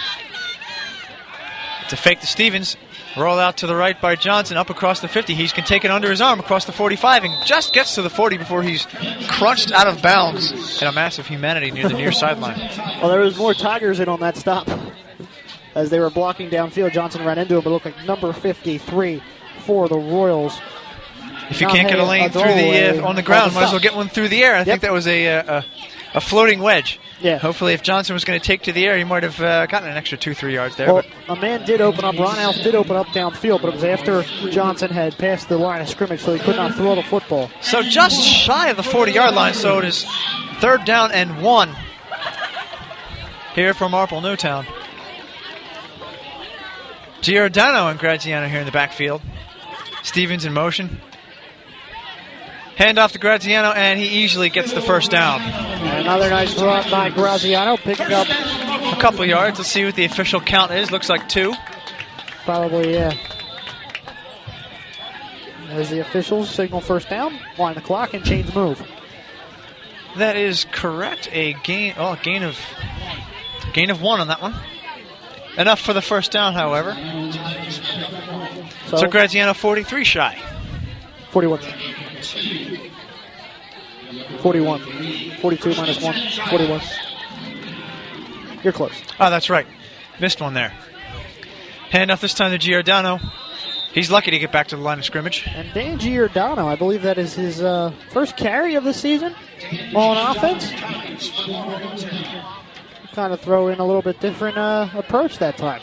A 1.92 1.98
fake 1.98 2.20
to 2.22 2.28
Stevens. 2.28 2.78
Roll 3.18 3.40
out 3.40 3.58
to 3.58 3.68
the 3.68 3.76
right 3.76 4.00
by 4.00 4.16
Johnson, 4.16 4.56
up 4.58 4.70
across 4.70 5.00
the 5.00 5.08
50. 5.08 5.34
He 5.34 5.48
can 5.48 5.64
take 5.64 5.84
it 5.84 5.90
under 5.92 6.10
his 6.12 6.22
arm 6.22 6.40
across 6.40 6.66
the 6.66 6.72
45 6.72 7.24
and 7.24 7.46
just 7.46 7.74
gets 7.74 7.96
to 7.96 8.02
the 8.04 8.10
40 8.10 8.38
before 8.38 8.62
he's 8.62 8.86
crunched 9.28 9.72
out 9.72 9.88
of 9.88 10.02
bounds 10.02 10.80
in 10.82 10.88
a 10.88 10.92
massive 10.92 11.26
humanity 11.26 11.72
near 11.72 11.88
the 11.90 11.96
near 11.96 12.12
sideline. 12.12 12.60
Well, 13.02 13.10
there 13.10 13.22
was 13.22 13.38
more 13.38 13.54
Tigers 13.56 14.00
in 14.00 14.08
on 14.08 14.20
that 14.20 14.38
stop. 14.38 14.70
As 15.76 15.90
they 15.90 16.00
were 16.00 16.10
blocking 16.10 16.50
downfield, 16.50 16.92
Johnson 16.92 17.26
ran 17.26 17.38
into 17.40 17.56
him. 17.56 17.64
but 17.64 17.70
looked 17.72 17.86
like 17.86 18.06
number 18.06 18.34
53 18.34 19.22
for 19.66 19.88
the 19.88 19.98
Royals. 19.98 20.60
If 21.50 21.62
you 21.62 21.68
Now, 21.68 21.74
can't 21.74 21.90
get 21.90 22.00
a 22.00 22.06
lane 22.06 22.26
a 22.26 22.30
through 22.30 22.44
the 22.44 23.02
uh, 23.02 23.08
on 23.08 23.16
the 23.16 23.24
ground, 23.24 23.56
might 23.56 23.64
as 23.64 23.72
well 23.72 23.80
get 23.80 23.96
one 23.96 24.08
through 24.08 24.30
the 24.30 24.44
air. 24.44 24.56
I 24.56 24.64
think 24.64 24.82
that 24.82 24.92
was 24.94 25.08
a, 25.08 25.28
uh, 25.28 25.62
a 25.62 25.66
a 26.14 26.22
floating 26.22 26.60
wedge. 26.60 27.00
Yeah. 27.22 27.38
Hopefully, 27.38 27.74
if 27.74 27.84
Johnson 27.84 28.14
was 28.14 28.24
going 28.24 28.40
to 28.40 28.46
take 28.46 28.64
to 28.64 28.72
the 28.72 28.86
air, 28.86 28.98
he 28.98 29.04
might 29.04 29.24
have 29.24 29.40
uh, 29.42 29.66
gotten 29.68 29.90
an 29.90 29.98
extra 29.98 30.18
two, 30.18 30.34
three 30.34 30.54
yards 30.54 30.76
there. 30.76 30.94
Well, 30.94 31.04
a 31.28 31.36
man 31.36 31.66
did 31.66 31.82
open 31.82 32.06
up. 32.06 32.18
Ron 32.18 32.38
Alf 32.40 32.56
did 32.58 32.76
open 32.76 32.96
up 32.96 33.08
downfield, 33.08 33.62
but 33.62 33.70
it 33.70 33.74
was 33.76 33.84
after 33.84 34.24
Johnson 34.50 34.90
had 34.90 35.18
passed 35.18 35.50
the 35.50 35.58
line 35.58 35.82
of 35.82 35.90
scrimmage, 35.90 36.22
so 36.22 36.34
he 36.34 36.40
could 36.40 36.56
not 36.56 36.76
throw 36.76 36.96
the 36.96 37.04
football. 37.04 37.50
So 37.62 37.82
just 37.84 38.22
shy 38.22 38.70
of 38.70 38.78
the 38.78 38.84
40 38.84 39.12
yard 39.12 39.36
line, 39.36 39.54
so 39.54 39.80
it 39.80 39.86
is 39.86 40.06
third 40.60 40.86
down 40.86 41.12
and 41.12 41.42
one 41.42 41.76
here 43.54 43.74
for 43.74 43.90
Marple 43.90 44.22
Newtown. 44.22 44.66
Giordano 47.22 47.88
and 47.88 48.00
Graziano 48.00 48.48
here 48.48 48.62
in 48.62 48.66
the 48.66 48.72
backfield. 48.72 49.22
Stevens 50.04 50.46
in 50.46 50.54
motion. 50.54 51.02
Hand 52.80 52.98
off 52.98 53.12
to 53.12 53.20
Graziano, 53.20 53.74
and 53.74 54.00
he 54.00 54.24
easily 54.24 54.48
gets 54.50 54.72
the 54.72 54.82
first 54.82 55.12
down. 55.12 55.42
And 55.42 56.00
another 56.00 56.30
nice 56.30 56.58
run 56.58 56.90
by 56.90 57.10
Graziano, 57.10 57.76
picking 57.76 58.14
up 58.14 58.26
A 58.30 58.96
couple 59.02 59.26
yards. 59.26 59.60
Let's 59.60 59.70
see 59.70 59.84
what 59.84 59.96
the 59.96 60.06
official 60.06 60.40
count 60.40 60.72
is. 60.72 60.90
Looks 60.90 61.10
like 61.10 61.28
two. 61.28 61.54
probably, 62.46 62.94
yeah. 62.94 63.14
As 65.72 65.90
the 65.90 66.00
officials 66.00 66.50
signal 66.50 66.80
first 66.80 67.10
down, 67.10 67.38
wind 67.58 67.76
the 67.76 67.82
clock, 67.82 68.14
and 68.14 68.24
change 68.24 68.56
move. 68.56 68.82
That 70.16 70.38
is 70.38 70.66
correct. 70.72 71.28
A 71.34 71.56
gain, 71.66 71.96
oh, 71.98 72.18
gain 72.24 72.44
of 72.44 72.58
gain 73.74 73.90
of 73.90 74.02
one 74.02 74.22
on 74.22 74.28
that 74.28 74.42
one. 74.42 74.56
Enough 75.58 75.82
for 75.82 75.92
the 75.92 76.02
first 76.02 76.32
down, 76.32 76.54
however. 76.54 76.94
So, 78.88 78.98
So 78.98 79.08
Graziano 79.08 79.54
43 79.54 80.06
shy. 80.06 80.42
41. 81.32 81.60
41. 84.42 85.38
42 85.42 85.70
minus 85.76 86.02
1. 86.02 86.16
41. 86.50 86.82
You're 88.64 88.74
close. 88.74 88.94
Oh, 89.20 89.30
that's 89.30 89.50
right. 89.50 89.68
Missed 90.20 90.42
one 90.42 90.54
there. 90.54 90.74
Hand 91.90 92.12
off 92.12 92.22
this 92.22 92.34
time 92.34 92.52
to 92.52 92.58
Giordano. 92.58 93.20
He's 93.94 94.12
lucky 94.12 94.32
to 94.32 94.40
get 94.40 94.52
back 94.52 94.68
to 94.68 94.76
the 94.76 94.82
line 94.82 95.00
of 95.00 95.06
scrimmage. 95.06 95.48
And 95.48 95.74
Dan 95.74 95.98
Giordano, 95.98 96.68
I 96.68 96.76
believe 96.76 97.02
that 97.02 97.18
is 97.18 97.34
his 97.34 97.62
uh, 97.62 97.92
first 98.12 98.38
carry 98.38 98.76
of 98.76 98.84
the 98.84 98.94
season 98.94 99.34
on 99.96 100.36
offense. 100.36 100.72
Kind 103.14 103.34
of 103.34 103.42
throw 103.42 103.70
in 103.70 103.80
a 103.80 103.86
little 103.86 104.04
bit 104.04 104.20
different 104.20 104.58
uh, 104.58 104.90
approach 104.94 105.40
that 105.40 105.58
time. 105.58 105.82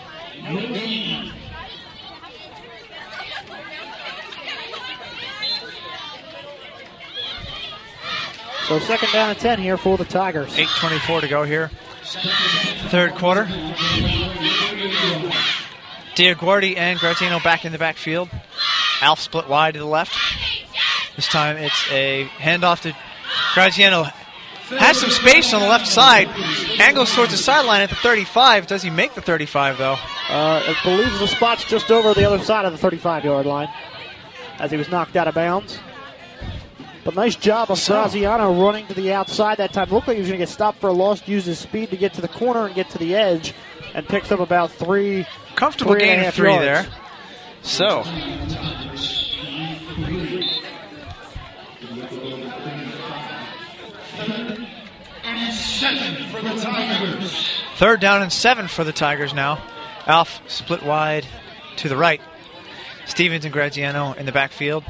So 8.66 8.80
second 8.80 9.12
down 9.12 9.30
and 9.30 9.38
10 9.38 9.60
here 9.60 9.76
for 9.76 9.96
the 9.96 10.04
Tigers. 10.04 10.56
8.24 10.56 11.20
to 11.20 11.28
go 11.28 11.44
here. 11.44 11.70
Third 12.88 13.14
quarter. 13.14 13.44
Diaguardi 16.16 16.76
and 16.76 16.98
Graziano 16.98 17.38
back 17.38 17.64
in 17.64 17.70
the 17.70 17.78
backfield. 17.78 18.28
Alf 19.00 19.20
split 19.20 19.48
wide 19.48 19.74
to 19.74 19.80
the 19.80 19.86
left. 19.86 20.16
This 21.14 21.28
time 21.28 21.56
it's 21.58 21.90
a 21.92 22.24
handoff 22.38 22.80
to 22.82 22.96
Graziano. 23.54 24.04
Has 24.70 24.98
some 24.98 25.10
space 25.10 25.54
on 25.54 25.60
the 25.60 25.68
left 25.68 25.86
side. 25.86 26.26
Angles 26.80 27.14
towards 27.14 27.30
the 27.30 27.38
sideline 27.38 27.82
at 27.82 27.90
the 27.90 27.94
35. 27.96 28.66
Does 28.66 28.82
he 28.82 28.90
make 28.90 29.14
the 29.14 29.22
35 29.22 29.78
though? 29.78 29.92
Uh, 29.92 29.96
I 30.28 30.76
believe 30.82 31.16
the 31.20 31.28
spot's 31.28 31.64
just 31.64 31.92
over 31.92 32.14
the 32.14 32.24
other 32.24 32.42
side 32.42 32.64
of 32.64 32.72
the 32.72 32.78
35 32.78 33.24
yard 33.24 33.46
line 33.46 33.68
as 34.58 34.72
he 34.72 34.76
was 34.76 34.88
knocked 34.88 35.14
out 35.14 35.28
of 35.28 35.34
bounds. 35.36 35.78
But 37.06 37.14
nice 37.14 37.36
job 37.36 37.70
of 37.70 37.80
Graziano 37.86 38.60
running 38.60 38.88
to 38.88 38.94
the 38.94 39.12
outside 39.12 39.58
that 39.58 39.72
time. 39.72 39.90
Looked 39.90 40.08
like 40.08 40.16
he 40.16 40.20
was 40.20 40.28
going 40.28 40.40
to 40.40 40.44
get 40.44 40.48
stopped 40.52 40.80
for 40.80 40.88
a 40.88 40.92
loss, 40.92 41.26
used 41.28 41.46
his 41.46 41.56
speed 41.60 41.90
to 41.90 41.96
get 41.96 42.14
to 42.14 42.20
the 42.20 42.26
corner 42.26 42.66
and 42.66 42.74
get 42.74 42.90
to 42.90 42.98
the 42.98 43.14
edge, 43.14 43.54
and 43.94 44.08
picks 44.08 44.32
up 44.32 44.40
about 44.40 44.72
three. 44.72 45.24
Comfortable 45.54 45.92
Three 45.92 46.00
gain 46.00 46.24
of 46.24 46.34
three 46.34 46.50
yards. 46.50 46.64
there. 46.64 46.88
So. 47.62 48.02
Third 57.76 58.00
down 58.00 58.22
and 58.22 58.32
seven 58.32 58.66
for 58.66 58.82
the 58.82 58.92
Tigers 58.92 59.32
now. 59.32 59.62
Alf 60.06 60.40
split 60.48 60.82
wide 60.82 61.24
to 61.76 61.88
the 61.88 61.96
right. 61.96 62.20
Stevens 63.04 63.44
and 63.44 63.52
Graziano 63.52 64.12
in 64.14 64.26
the 64.26 64.32
backfield. 64.32 64.82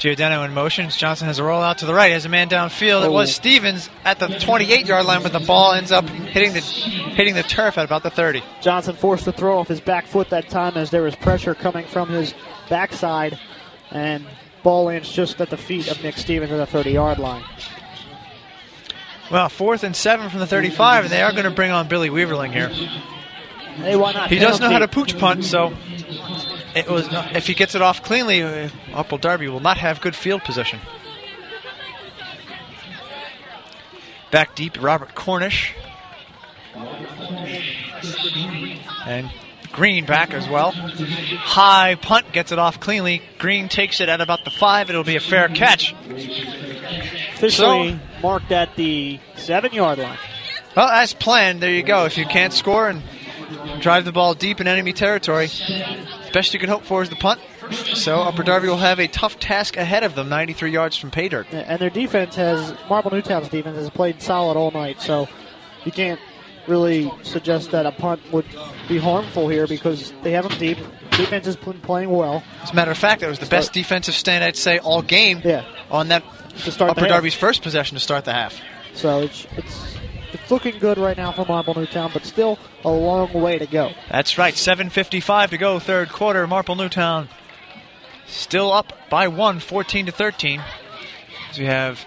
Giordano 0.00 0.42
in 0.44 0.52
motion. 0.54 0.88
Johnson 0.88 1.26
has 1.28 1.38
a 1.38 1.42
rollout 1.42 1.76
to 1.76 1.86
the 1.86 1.92
right. 1.94 2.10
Has 2.10 2.24
a 2.24 2.28
man 2.30 2.48
downfield. 2.48 3.04
It 3.04 3.12
was 3.12 3.28
Oh. 3.28 3.32
Stevens 3.32 3.88
at 4.04 4.18
the 4.18 4.28
28 4.28 4.86
yard 4.86 5.04
line, 5.06 5.22
but 5.22 5.32
the 5.32 5.40
ball 5.40 5.72
ends 5.74 5.92
up 5.92 6.08
hitting 6.08 6.54
the 6.54 6.60
hitting 6.60 7.34
the 7.34 7.42
turf 7.42 7.76
at 7.78 7.84
about 7.84 8.02
the 8.02 8.10
30. 8.10 8.42
Johnson 8.62 8.96
forced 8.96 9.24
to 9.24 9.32
throw 9.32 9.58
off 9.58 9.68
his 9.68 9.80
back 9.80 10.06
foot 10.06 10.30
that 10.30 10.48
time 10.48 10.76
as 10.76 10.90
there 10.90 11.02
was 11.02 11.14
pressure 11.14 11.54
coming 11.54 11.86
from 11.86 12.08
his 12.08 12.34
backside, 12.70 13.38
and 13.90 14.24
ball 14.62 14.84
lands 14.86 15.12
just 15.12 15.38
at 15.40 15.50
the 15.50 15.56
feet 15.58 15.88
of 15.90 16.02
Nick 16.02 16.16
Stevens 16.16 16.50
at 16.50 16.56
the 16.56 16.66
30 16.66 16.92
yard 16.92 17.18
line. 17.18 17.44
Well, 19.30 19.48
fourth 19.48 19.84
and 19.84 19.94
seven 19.94 20.28
from 20.30 20.40
the 20.40 20.46
35, 20.46 21.04
and 21.04 21.12
they 21.12 21.22
are 21.22 21.30
going 21.32 21.44
to 21.44 21.50
bring 21.50 21.70
on 21.70 21.86
Billy 21.88 22.08
Weaverling 22.10 22.52
here. 22.52 22.68
Hey, 22.68 23.94
why 23.96 24.12
not? 24.12 24.28
He 24.30 24.38
does 24.38 24.58
know 24.60 24.70
how 24.70 24.78
to 24.80 24.88
Penalty. 24.88 25.12
pooch 25.12 25.20
punt, 25.20 25.44
so 25.44 25.72
it 26.74 26.88
was 26.88 27.08
if 27.34 27.46
he 27.46 27.54
gets 27.54 27.74
it 27.74 27.82
off 27.82 28.02
cleanly, 28.02 28.42
uh, 28.42 28.68
Upper 28.94 29.18
Darby 29.18 29.48
will 29.48 29.60
not 29.60 29.78
have 29.78 30.00
good 30.00 30.14
field 30.16 30.42
position. 30.42 30.80
Back 34.30 34.54
deep, 34.54 34.80
Robert 34.80 35.14
Cornish. 35.14 35.74
And 39.06 39.30
Green 39.72 40.04
back 40.04 40.32
as 40.34 40.48
well. 40.48 40.72
High 40.72 41.94
punt 41.94 42.32
gets 42.32 42.50
it 42.50 42.58
off 42.58 42.80
cleanly. 42.80 43.22
Green 43.38 43.68
takes 43.68 44.00
it 44.00 44.08
at 44.08 44.20
about 44.20 44.44
the 44.44 44.50
five. 44.50 44.90
It'll 44.90 45.04
be 45.04 45.16
a 45.16 45.20
fair 45.20 45.48
catch. 45.48 45.94
Officially 47.34 47.92
So- 47.92 47.98
marked 48.22 48.50
at 48.52 48.74
the 48.76 49.20
seven 49.36 49.72
yard 49.72 49.98
line. 49.98 50.18
Well, 50.76 50.88
as 50.88 51.12
planned, 51.14 51.60
there 51.62 51.70
you 51.70 51.82
go. 51.82 52.04
If 52.04 52.18
you 52.18 52.26
can't 52.26 52.52
score 52.52 52.88
and 52.88 53.02
drive 53.80 54.04
the 54.04 54.12
ball 54.12 54.34
deep 54.34 54.60
in 54.60 54.68
enemy 54.68 54.92
territory, 54.92 55.48
best 56.32 56.52
you 56.54 56.60
can 56.60 56.68
hope 56.68 56.84
for 56.84 57.02
is 57.02 57.08
the 57.10 57.16
punt. 57.16 57.40
So 57.94 58.20
Upper 58.20 58.42
Darby 58.42 58.68
will 58.68 58.76
have 58.78 58.98
a 58.98 59.06
tough 59.08 59.38
task 59.38 59.76
ahead 59.76 60.02
of 60.02 60.14
them, 60.14 60.28
93 60.28 60.70
yards 60.72 60.96
from 60.96 61.10
pay 61.10 61.28
dirt. 61.28 61.46
And 61.52 61.78
their 61.80 61.90
defense 61.90 62.34
has, 62.36 62.74
Marple 62.88 63.10
Newtown's 63.12 63.48
defense 63.48 63.76
has 63.76 63.90
played 63.90 64.20
solid 64.22 64.56
all 64.56 64.70
night, 64.70 65.00
so 65.00 65.28
you 65.84 65.92
can't 65.92 66.20
really 66.66 67.10
suggest 67.22 67.70
that 67.70 67.86
a 67.86 67.92
punt 67.92 68.20
would 68.32 68.44
be 68.88 68.98
harmful 68.98 69.48
here 69.48 69.66
because 69.66 70.12
they 70.22 70.32
have 70.32 70.48
them 70.48 70.58
deep. 70.58 70.78
Defense 71.12 71.46
has 71.46 71.56
been 71.56 71.80
playing 71.80 72.10
well. 72.10 72.42
As 72.62 72.70
a 72.70 72.74
matter 72.74 72.90
of 72.90 72.98
fact, 72.98 73.20
that 73.20 73.28
was 73.28 73.38
the 73.38 73.46
best 73.46 73.72
defensive 73.72 74.14
stand 74.14 74.42
I'd 74.44 74.56
say 74.56 74.78
all 74.78 75.02
game 75.02 75.40
Yeah. 75.44 75.64
on 75.90 76.08
that 76.08 76.22
To 76.64 76.70
start 76.72 76.90
Upper. 76.92 77.06
Darby's 77.06 77.34
first 77.34 77.62
possession 77.62 77.96
to 77.96 78.00
start 78.00 78.24
the 78.24 78.32
half. 78.32 78.58
So 78.94 79.20
it's, 79.22 79.46
it's 79.56 79.96
it's 80.34 80.50
looking 80.50 80.78
good 80.78 80.98
right 80.98 81.16
now 81.16 81.32
for 81.32 81.44
Marple 81.44 81.74
Newtown, 81.74 82.10
but 82.12 82.24
still 82.24 82.58
a 82.84 82.90
long 82.90 83.32
way 83.32 83.58
to 83.58 83.66
go. 83.66 83.92
That's 84.10 84.38
right, 84.38 84.54
7.55 84.54 85.50
to 85.50 85.58
go, 85.58 85.78
third 85.78 86.10
quarter. 86.10 86.46
Marple 86.46 86.74
Newtown 86.74 87.28
still 88.26 88.72
up 88.72 88.92
by 89.10 89.28
one, 89.28 89.60
14 89.60 90.06
to 90.06 90.12
13. 90.12 90.62
As 91.50 91.58
we 91.58 91.66
have 91.66 92.04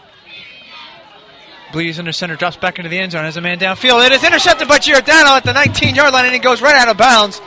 Blees 1.72 2.00
under 2.00 2.12
center, 2.12 2.36
drops 2.36 2.56
back 2.56 2.78
into 2.78 2.90
the 2.90 3.00
end 3.00 3.12
zone 3.12 3.24
has 3.24 3.36
a 3.36 3.42
man 3.42 3.60
downfield. 3.60 4.06
It 4.06 4.12
is 4.12 4.24
intercepted 4.24 4.68
by 4.68 4.80
Giordano 4.80 5.36
at 5.36 5.44
the 5.44 5.54
19 5.54 5.96
yard 5.96 6.14
line, 6.14 6.26
and 6.26 6.34
he 6.34 6.40
goes 6.40 6.62
right 6.62 6.76
out 6.76 6.88
of 6.88 6.98
bounds. 6.98 7.42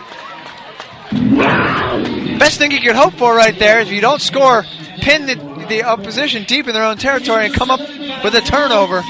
Best 2.39 2.59
thing 2.59 2.71
you 2.71 2.81
could 2.81 2.97
hope 2.97 3.15
for 3.15 3.35
right 3.35 3.59
there 3.59 3.81
is 3.81 3.89
if 3.89 3.95
you 3.95 4.01
don't 4.01 4.21
score, 4.21 4.65
pin 4.99 5.27
the, 5.27 5.37
the 5.69 5.85
opposition 5.85 6.45
deep 6.45 6.67
in 6.69 6.75
their 6.75 6.85
own 6.85 6.97
territory 6.97 7.47
and 7.47 7.55
come 7.55 7.71
up 7.71 7.81
with 7.81 8.35
a 8.35 8.41
turnover. 8.41 9.03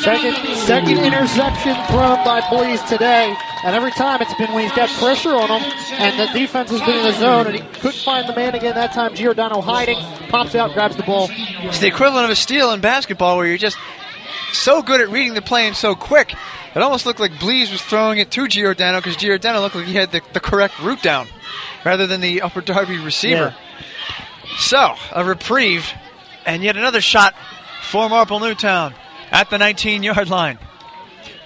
Second 0.00 0.34
second 0.56 0.98
interception 0.98 1.74
thrown 1.86 2.24
by 2.24 2.40
Blees 2.42 2.86
today, 2.88 3.34
and 3.64 3.74
every 3.74 3.90
time 3.92 4.20
it's 4.22 4.34
been 4.34 4.52
when 4.52 4.64
he's 4.64 4.76
got 4.76 4.88
pressure 4.98 5.34
on 5.34 5.48
him, 5.48 5.72
and 5.92 6.20
the 6.20 6.38
defense 6.38 6.70
has 6.70 6.80
been 6.80 6.98
in 6.98 7.04
the 7.04 7.18
zone, 7.18 7.46
and 7.46 7.56
he 7.56 7.62
couldn't 7.80 8.02
find 8.02 8.28
the 8.28 8.34
man 8.34 8.54
again 8.54 8.74
that 8.74 8.92
time. 8.92 9.14
Giordano 9.14 9.60
hiding, 9.60 9.98
pops 10.28 10.54
out, 10.54 10.72
grabs 10.74 10.96
the 10.96 11.02
ball. 11.02 11.28
It's 11.30 11.78
the 11.78 11.88
equivalent 11.88 12.24
of 12.24 12.30
a 12.30 12.36
steal 12.36 12.72
in 12.72 12.80
basketball 12.80 13.36
where 13.36 13.46
you're 13.46 13.58
just 13.58 13.78
so 14.52 14.82
good 14.82 15.00
at 15.00 15.08
reading 15.10 15.34
the 15.34 15.42
play 15.42 15.66
and 15.66 15.76
so 15.76 15.94
quick. 15.94 16.34
It 16.74 16.82
almost 16.82 17.06
looked 17.06 17.20
like 17.20 17.32
Blees 17.32 17.70
was 17.70 17.80
throwing 17.82 18.18
it 18.18 18.30
to 18.32 18.48
Giordano 18.48 18.98
because 18.98 19.16
Giordano 19.16 19.60
looked 19.60 19.76
like 19.76 19.86
he 19.86 19.94
had 19.94 20.10
the, 20.10 20.22
the 20.32 20.40
correct 20.40 20.78
route 20.80 21.02
down 21.02 21.28
rather 21.84 22.06
than 22.06 22.20
the 22.20 22.42
Upper 22.42 22.60
Darby 22.60 22.98
receiver. 22.98 23.54
So, 24.58 24.94
a 25.12 25.24
reprieve 25.24 25.92
and 26.46 26.62
yet 26.62 26.76
another 26.76 27.00
shot 27.00 27.34
for 27.82 28.08
Marple 28.08 28.40
Newtown 28.40 28.94
at 29.30 29.50
the 29.50 29.58
19 29.58 30.02
yard 30.02 30.28
line. 30.28 30.58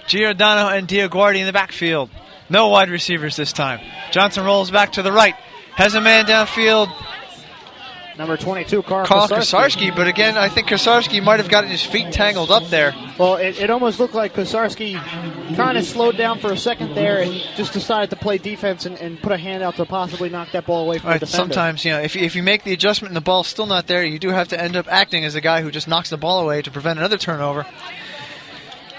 Giordano 0.07 0.69
and 0.69 0.87
Diaguardi 0.87 1.39
in 1.39 1.45
the 1.45 1.53
backfield. 1.53 2.09
No 2.49 2.69
wide 2.69 2.89
receivers 2.89 3.35
this 3.35 3.53
time. 3.53 3.79
Johnson 4.11 4.43
rolls 4.43 4.71
back 4.71 4.93
to 4.93 5.03
the 5.03 5.11
right. 5.11 5.35
Has 5.75 5.93
a 5.93 6.01
man 6.01 6.25
downfield. 6.25 6.91
Number 8.19 8.35
22, 8.35 8.83
Carl, 8.83 9.05
Carl 9.05 9.27
Kosarski. 9.29 9.89
Kosarski, 9.91 9.95
but 9.95 10.07
again, 10.07 10.37
I 10.37 10.49
think 10.49 10.67
Kosarski 10.67 11.23
might 11.23 11.39
have 11.39 11.47
gotten 11.47 11.69
his 11.69 11.81
feet 11.85 12.11
tangled 12.11 12.51
up 12.51 12.65
there. 12.65 12.93
Well, 13.17 13.35
it, 13.37 13.57
it 13.61 13.69
almost 13.69 13.97
looked 13.97 14.13
like 14.13 14.33
Kosarski 14.33 14.95
kind 15.55 15.77
of 15.77 15.85
slowed 15.85 16.17
down 16.17 16.37
for 16.39 16.51
a 16.51 16.57
second 16.57 16.95
there 16.95 17.21
and 17.21 17.31
just 17.55 17.71
decided 17.71 18.09
to 18.09 18.17
play 18.17 18.37
defense 18.37 18.85
and, 18.85 18.97
and 18.97 19.21
put 19.21 19.31
a 19.31 19.37
hand 19.37 19.63
out 19.63 19.77
to 19.77 19.85
possibly 19.85 20.27
knock 20.27 20.51
that 20.51 20.65
ball 20.65 20.83
away 20.85 20.97
from 20.97 21.11
Right, 21.11 21.19
the 21.21 21.27
defender. 21.27 21.53
sometimes, 21.53 21.85
you 21.85 21.91
know, 21.91 22.01
if, 22.01 22.13
you- 22.13 22.23
if 22.25 22.35
you 22.35 22.43
make 22.43 22.65
the 22.65 22.73
adjustment 22.73 23.11
and 23.11 23.15
the 23.15 23.21
ball's 23.21 23.47
still 23.47 23.65
not 23.67 23.87
there, 23.87 24.03
you 24.03 24.19
do 24.19 24.31
have 24.31 24.49
to 24.49 24.61
end 24.61 24.75
up 24.75 24.87
acting 24.91 25.23
as 25.23 25.35
a 25.35 25.41
guy 25.41 25.61
who 25.61 25.71
just 25.71 25.87
knocks 25.87 26.09
the 26.09 26.17
ball 26.17 26.41
away 26.41 26.61
to 26.61 26.69
prevent 26.69 26.99
another 26.99 27.17
turnover. 27.17 27.65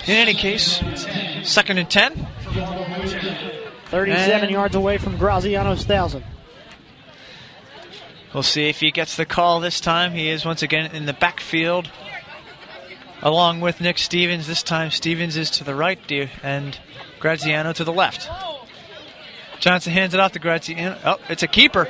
In 0.06 0.14
any 0.16 0.32
case, 0.32 0.80
second 1.42 1.76
and 1.76 1.90
10. 1.90 2.26
37 3.90 4.42
And- 4.44 4.50
yards 4.50 4.74
away 4.74 4.96
from 4.96 5.18
Graziano's 5.18 5.84
thousand. 5.84 6.24
We'll 8.32 8.42
see 8.44 8.68
if 8.68 8.80
he 8.80 8.90
gets 8.90 9.16
the 9.16 9.26
call 9.26 9.60
this 9.60 9.80
time. 9.80 10.12
He 10.12 10.28
is 10.28 10.44
once 10.44 10.62
again 10.62 10.94
in 10.94 11.06
the 11.06 11.12
backfield, 11.12 11.90
along 13.22 13.60
with 13.60 13.80
Nick 13.80 13.98
Stevens. 13.98 14.46
This 14.46 14.62
time, 14.62 14.90
Stevens 14.90 15.36
is 15.36 15.50
to 15.52 15.64
the 15.64 15.74
right 15.74 15.98
dear, 16.06 16.30
and 16.42 16.78
Graziano 17.18 17.72
to 17.72 17.82
the 17.84 17.92
left. 17.92 18.28
Johnson 19.58 19.92
hands 19.92 20.14
it 20.14 20.20
off 20.20 20.32
to 20.32 20.38
Graziano. 20.38 20.96
Oh, 21.04 21.18
it's 21.28 21.42
a 21.42 21.48
keeper. 21.48 21.88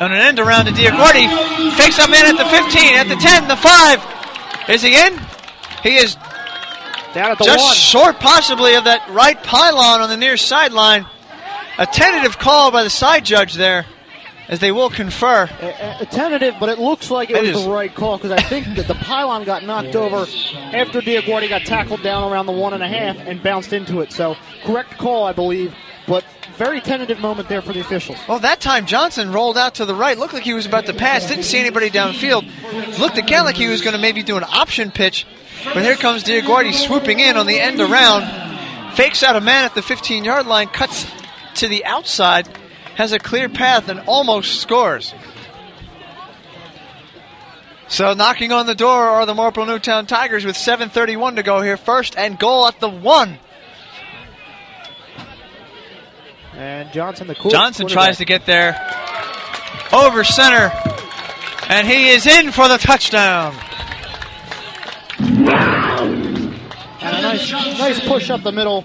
On 0.00 0.10
an 0.10 0.18
end 0.18 0.38
around 0.38 0.64
to 0.64 0.72
Diaguardi. 0.72 1.28
Fakes 1.76 1.98
up 1.98 2.10
man 2.10 2.26
at 2.26 2.36
the 2.36 2.48
15, 2.48 2.96
at 2.96 3.08
the 3.08 3.16
10, 3.16 3.48
the 3.48 3.56
5. 3.56 4.70
Is 4.70 4.82
he 4.82 4.94
in? 4.94 5.20
He 5.82 5.96
is 5.96 6.16
Down 7.14 7.32
at 7.32 7.38
the 7.38 7.44
just 7.44 7.64
one. 7.64 7.74
short, 7.74 8.20
possibly, 8.20 8.74
of 8.74 8.84
that 8.84 9.08
right 9.10 9.40
pylon 9.42 10.00
on 10.00 10.08
the 10.08 10.16
near 10.16 10.36
sideline. 10.36 11.06
A 11.78 11.86
tentative 11.86 12.38
call 12.38 12.70
by 12.70 12.82
the 12.82 12.90
side 12.90 13.24
judge 13.24 13.54
there, 13.54 13.86
as 14.50 14.58
they 14.58 14.72
will 14.72 14.90
confer. 14.90 15.48
A, 15.60 15.96
a 16.00 16.06
tentative, 16.06 16.56
but 16.60 16.68
it 16.68 16.78
looks 16.78 17.10
like 17.10 17.30
it, 17.30 17.36
It 17.36 17.40
was 17.54 17.60
is. 17.60 17.64
the 17.64 17.70
right 17.70 17.94
call 17.94 18.18
because 18.18 18.32
I 18.32 18.42
think 18.42 18.66
that 18.76 18.88
the 18.88 18.94
pylon 18.96 19.44
got 19.44 19.62
knocked 19.64 19.94
over 19.96 20.26
after 20.56 21.00
Diaguardi 21.00 21.48
got 21.48 21.62
tackled 21.62 22.02
down 22.02 22.30
around 22.30 22.46
the 22.46 22.52
one 22.52 22.74
and 22.74 22.82
a 22.82 22.88
half 22.88 23.16
and 23.16 23.42
bounced 23.42 23.72
into 23.72 24.00
it. 24.00 24.12
So 24.12 24.36
correct 24.64 24.98
call, 24.98 25.24
I 25.24 25.32
believe. 25.32 25.74
But 26.08 26.24
very 26.56 26.80
tentative 26.80 27.20
moment 27.20 27.48
there 27.48 27.62
for 27.62 27.72
the 27.72 27.78
officials. 27.80 28.18
Well, 28.28 28.40
that 28.40 28.60
time 28.60 28.84
Johnson 28.86 29.30
rolled 29.32 29.56
out 29.56 29.76
to 29.76 29.84
the 29.84 29.94
right. 29.94 30.18
Looked 30.18 30.34
like 30.34 30.42
he 30.42 30.52
was 30.54 30.66
about 30.66 30.86
to 30.86 30.94
pass. 30.94 31.26
Didn't 31.28 31.44
see 31.44 31.58
anybody 31.60 31.88
downfield. 31.88 32.98
Looked 32.98 33.16
again 33.18 33.44
like 33.44 33.56
he 33.56 33.68
was 33.68 33.80
going 33.80 33.94
to 33.94 34.00
maybe 34.00 34.22
do 34.24 34.36
an 34.36 34.44
option 34.44 34.90
pitch. 34.90 35.26
But 35.62 35.84
here 35.84 35.94
comes 35.94 36.24
Diaguardi 36.24 36.72
swooping 36.72 37.20
in 37.20 37.36
on 37.36 37.46
the 37.46 37.60
end 37.60 37.80
around. 37.80 38.94
Fakes 38.96 39.22
out 39.22 39.36
a 39.36 39.40
man 39.40 39.64
at 39.64 39.74
the 39.76 39.82
15 39.82 40.24
yard 40.24 40.46
line. 40.46 40.66
Cuts 40.68 41.06
to 41.56 41.68
the 41.68 41.84
outside. 41.84 42.48
Has 42.96 43.12
a 43.12 43.18
clear 43.18 43.48
path 43.48 43.88
and 43.88 44.00
almost 44.00 44.60
scores. 44.60 45.14
So 47.88 48.14
knocking 48.14 48.52
on 48.52 48.66
the 48.66 48.74
door 48.74 49.02
are 49.08 49.26
the 49.26 49.34
Marple 49.34 49.66
Newtown 49.66 50.06
Tigers 50.06 50.44
with 50.44 50.54
7.31 50.54 51.36
to 51.36 51.42
go 51.42 51.60
here. 51.60 51.76
First 51.76 52.16
and 52.16 52.38
goal 52.38 52.68
at 52.68 52.78
the 52.78 52.88
one. 52.88 53.38
And 56.54 56.92
Johnson, 56.92 57.26
the 57.26 57.34
cool 57.34 57.50
Johnson 57.50 57.88
tries 57.88 58.18
to 58.18 58.24
get 58.24 58.46
there 58.46 58.76
over 59.92 60.22
center, 60.24 60.70
and 61.68 61.86
he 61.86 62.10
is 62.10 62.26
in 62.26 62.52
for 62.52 62.68
the 62.68 62.76
touchdown. 62.76 63.56
And 67.02 67.16
a 67.16 67.22
nice, 67.22 67.50
nice 67.50 68.06
push 68.06 68.30
up 68.30 68.42
the 68.42 68.52
middle 68.52 68.84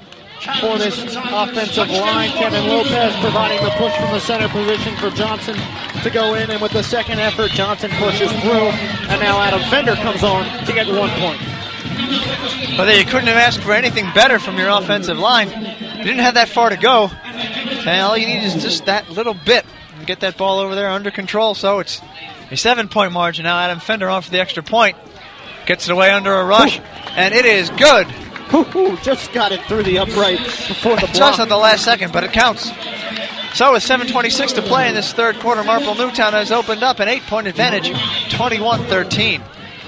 for 0.61 0.77
this 0.77 1.15
offensive 1.15 1.89
line. 1.89 2.29
Kevin 2.31 2.67
Lopez 2.67 3.15
providing 3.19 3.63
the 3.63 3.71
push 3.71 3.95
from 3.97 4.11
the 4.11 4.19
center 4.19 4.47
position 4.49 4.95
for 4.97 5.09
Johnson 5.09 5.55
to 6.03 6.09
go 6.09 6.35
in. 6.35 6.51
And 6.51 6.61
with 6.61 6.71
the 6.71 6.83
second 6.83 7.19
effort, 7.19 7.51
Johnson 7.51 7.91
pushes 7.91 8.31
through. 8.41 8.69
And 9.09 9.21
now 9.21 9.39
Adam 9.39 9.61
Fender 9.69 9.95
comes 9.95 10.23
on 10.23 10.45
to 10.65 10.73
get 10.73 10.87
one 10.87 11.09
point. 11.19 11.41
But 12.77 12.95
you 12.97 13.05
couldn't 13.05 13.27
have 13.27 13.37
asked 13.37 13.61
for 13.61 13.73
anything 13.73 14.05
better 14.13 14.39
from 14.39 14.57
your 14.57 14.69
offensive 14.69 15.17
line. 15.17 15.49
You 15.49 16.03
didn't 16.03 16.19
have 16.19 16.35
that 16.35 16.49
far 16.49 16.69
to 16.69 16.77
go. 16.77 17.09
And 17.23 18.01
all 18.01 18.17
you 18.17 18.27
need 18.27 18.43
is 18.43 18.61
just 18.61 18.85
that 18.85 19.09
little 19.09 19.33
bit 19.33 19.65
and 19.97 20.05
get 20.05 20.19
that 20.19 20.37
ball 20.37 20.59
over 20.59 20.75
there 20.75 20.89
under 20.89 21.11
control. 21.11 21.55
So 21.55 21.79
it's 21.79 22.01
a 22.51 22.57
seven 22.57 22.87
point 22.87 23.11
margin. 23.13 23.43
Now 23.43 23.57
Adam 23.57 23.79
Fender 23.79 24.09
on 24.09 24.21
for 24.21 24.29
the 24.31 24.39
extra 24.39 24.63
point. 24.63 24.97
Gets 25.65 25.87
it 25.87 25.91
away 25.91 26.11
under 26.11 26.33
a 26.33 26.45
rush. 26.45 26.79
And 27.15 27.33
it 27.33 27.45
is 27.45 27.69
good. 27.71 28.07
Ooh, 28.55 28.97
just 28.97 29.33
got 29.33 29.51
it 29.51 29.61
through 29.63 29.83
the 29.83 29.99
upright 29.99 30.39
before 30.39 30.95
the 30.95 31.01
block. 31.01 31.13
Just 31.13 31.39
at 31.39 31.49
the 31.49 31.57
last 31.57 31.83
second, 31.83 32.13
but 32.13 32.23
it 32.23 32.31
counts. 32.31 32.71
So 33.53 33.73
with 33.73 33.83
7.26 33.83 34.55
to 34.55 34.61
play 34.61 34.87
in 34.87 34.95
this 34.95 35.11
third 35.13 35.39
quarter, 35.39 35.63
Marple 35.63 35.95
Newtown 35.95 36.33
has 36.33 36.51
opened 36.51 36.83
up 36.83 36.99
an 36.99 37.07
eight-point 37.07 37.47
advantage, 37.47 37.89
21-13. 38.29 39.41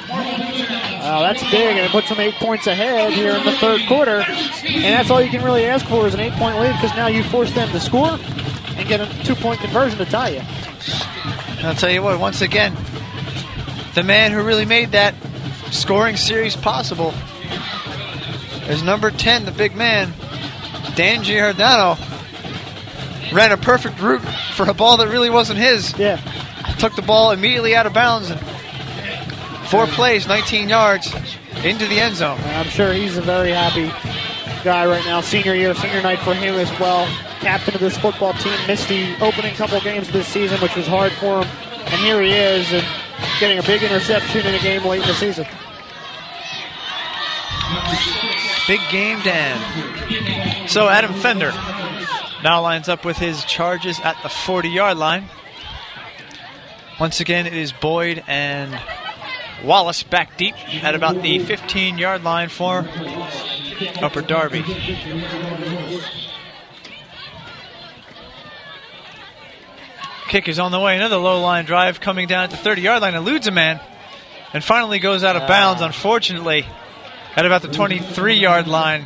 Wow, 0.09 1.19
that's 1.21 1.41
big, 1.43 1.77
and 1.77 1.79
it 1.79 1.91
puts 1.91 2.09
them 2.09 2.19
eight 2.19 2.33
points 2.35 2.67
ahead 2.67 3.13
here 3.13 3.35
in 3.35 3.45
the 3.45 3.53
third 3.53 3.81
quarter. 3.87 4.25
And 4.65 4.83
that's 4.83 5.09
all 5.09 5.21
you 5.21 5.29
can 5.29 5.43
really 5.43 5.65
ask 5.65 5.85
for 5.85 6.07
is 6.07 6.13
an 6.13 6.19
eight-point 6.19 6.59
lead 6.59 6.73
because 6.73 6.95
now 6.95 7.07
you 7.07 7.23
force 7.23 7.51
them 7.53 7.69
to 7.69 7.79
score 7.79 8.17
and 8.75 8.87
get 8.87 8.99
a 8.99 9.23
two-point 9.23 9.59
conversion 9.61 9.97
to 9.97 10.05
tie 10.05 10.29
you. 10.29 10.41
I'll 11.65 11.75
tell 11.75 11.91
you 11.91 12.01
what, 12.01 12.19
once 12.19 12.41
again, 12.41 12.75
the 13.95 14.03
man 14.03 14.31
who 14.31 14.43
really 14.43 14.65
made 14.65 14.91
that 14.91 15.15
scoring 15.71 16.15
series 16.15 16.55
possible 16.55 17.13
is 18.67 18.83
number 18.83 19.11
10, 19.11 19.45
the 19.45 19.51
big 19.51 19.75
man, 19.75 20.13
Dan 20.95 21.23
Giordano. 21.23 21.97
Ran 23.33 23.51
a 23.51 23.57
perfect 23.57 23.99
route 24.01 24.21
for 24.55 24.69
a 24.69 24.73
ball 24.73 24.97
that 24.97 25.09
really 25.09 25.29
wasn't 25.29 25.59
his. 25.59 25.97
Yeah. 25.97 26.15
Took 26.79 26.95
the 26.95 27.01
ball 27.01 27.31
immediately 27.31 27.75
out 27.75 27.85
of 27.85 27.93
bounds 27.93 28.29
and 28.29 28.39
four 29.67 29.85
plays, 29.87 30.27
19 30.27 30.69
yards 30.69 31.13
into 31.63 31.87
the 31.87 31.99
end 31.99 32.15
zone. 32.15 32.39
I'm 32.39 32.67
sure 32.67 32.93
he's 32.93 33.17
a 33.17 33.21
very 33.21 33.51
happy 33.51 33.87
guy 34.63 34.85
right 34.85 35.03
now. 35.05 35.21
Senior 35.21 35.55
year, 35.55 35.73
senior 35.75 36.01
night 36.01 36.19
for 36.19 36.33
him 36.33 36.55
as 36.55 36.69
well. 36.79 37.05
Captain 37.39 37.73
of 37.75 37.81
this 37.81 37.97
football 37.97 38.33
team. 38.33 38.57
Missed 38.67 38.87
the 38.87 39.15
opening 39.21 39.53
couple 39.55 39.79
games 39.81 40.09
this 40.11 40.27
season, 40.27 40.59
which 40.61 40.75
was 40.75 40.87
hard 40.87 41.11
for 41.13 41.43
him. 41.43 41.47
And 41.87 42.01
here 42.01 42.21
he 42.21 42.31
is 42.31 42.71
and 42.71 42.85
getting 43.39 43.59
a 43.59 43.63
big 43.63 43.83
interception 43.83 44.45
in 44.45 44.55
a 44.55 44.59
game 44.59 44.83
late 44.85 45.01
in 45.01 45.07
the 45.07 45.13
season. 45.13 45.45
Big 48.67 48.81
game, 48.91 49.19
Dan. 49.21 50.67
So 50.67 50.89
Adam 50.89 51.13
Fender 51.13 51.51
now 52.43 52.61
lines 52.61 52.89
up 52.89 53.05
with 53.05 53.17
his 53.17 53.45
charges 53.45 53.99
at 54.01 54.21
the 54.23 54.29
40 54.29 54.69
yard 54.69 54.97
line. 54.97 55.29
Once 56.99 57.19
again, 57.19 57.45
it 57.45 57.53
is 57.53 57.71
Boyd 57.71 58.23
and 58.27 58.77
Wallace 59.63 60.03
back 60.03 60.35
deep 60.37 60.55
at 60.83 60.95
about 60.95 61.21
the 61.21 61.39
15 61.39 61.97
yard 61.97 62.23
line 62.23 62.49
for 62.49 62.85
Upper 64.01 64.21
Darby. 64.21 64.63
Kick 70.27 70.49
is 70.49 70.59
on 70.59 70.71
the 70.71 70.79
way. 70.79 70.95
Another 70.97 71.17
low 71.17 71.41
line 71.41 71.63
drive 71.65 72.01
coming 72.01 72.27
down 72.27 72.43
at 72.43 72.49
the 72.51 72.57
30 72.57 72.81
yard 72.81 73.01
line, 73.01 73.15
eludes 73.15 73.47
a 73.47 73.51
man, 73.51 73.79
and 74.53 74.63
finally 74.63 74.99
goes 74.99 75.23
out 75.23 75.37
of 75.37 75.47
bounds, 75.47 75.81
unfortunately, 75.81 76.65
at 77.37 77.45
about 77.45 77.61
the 77.61 77.69
23 77.69 78.33
yard 78.33 78.67
line. 78.67 79.05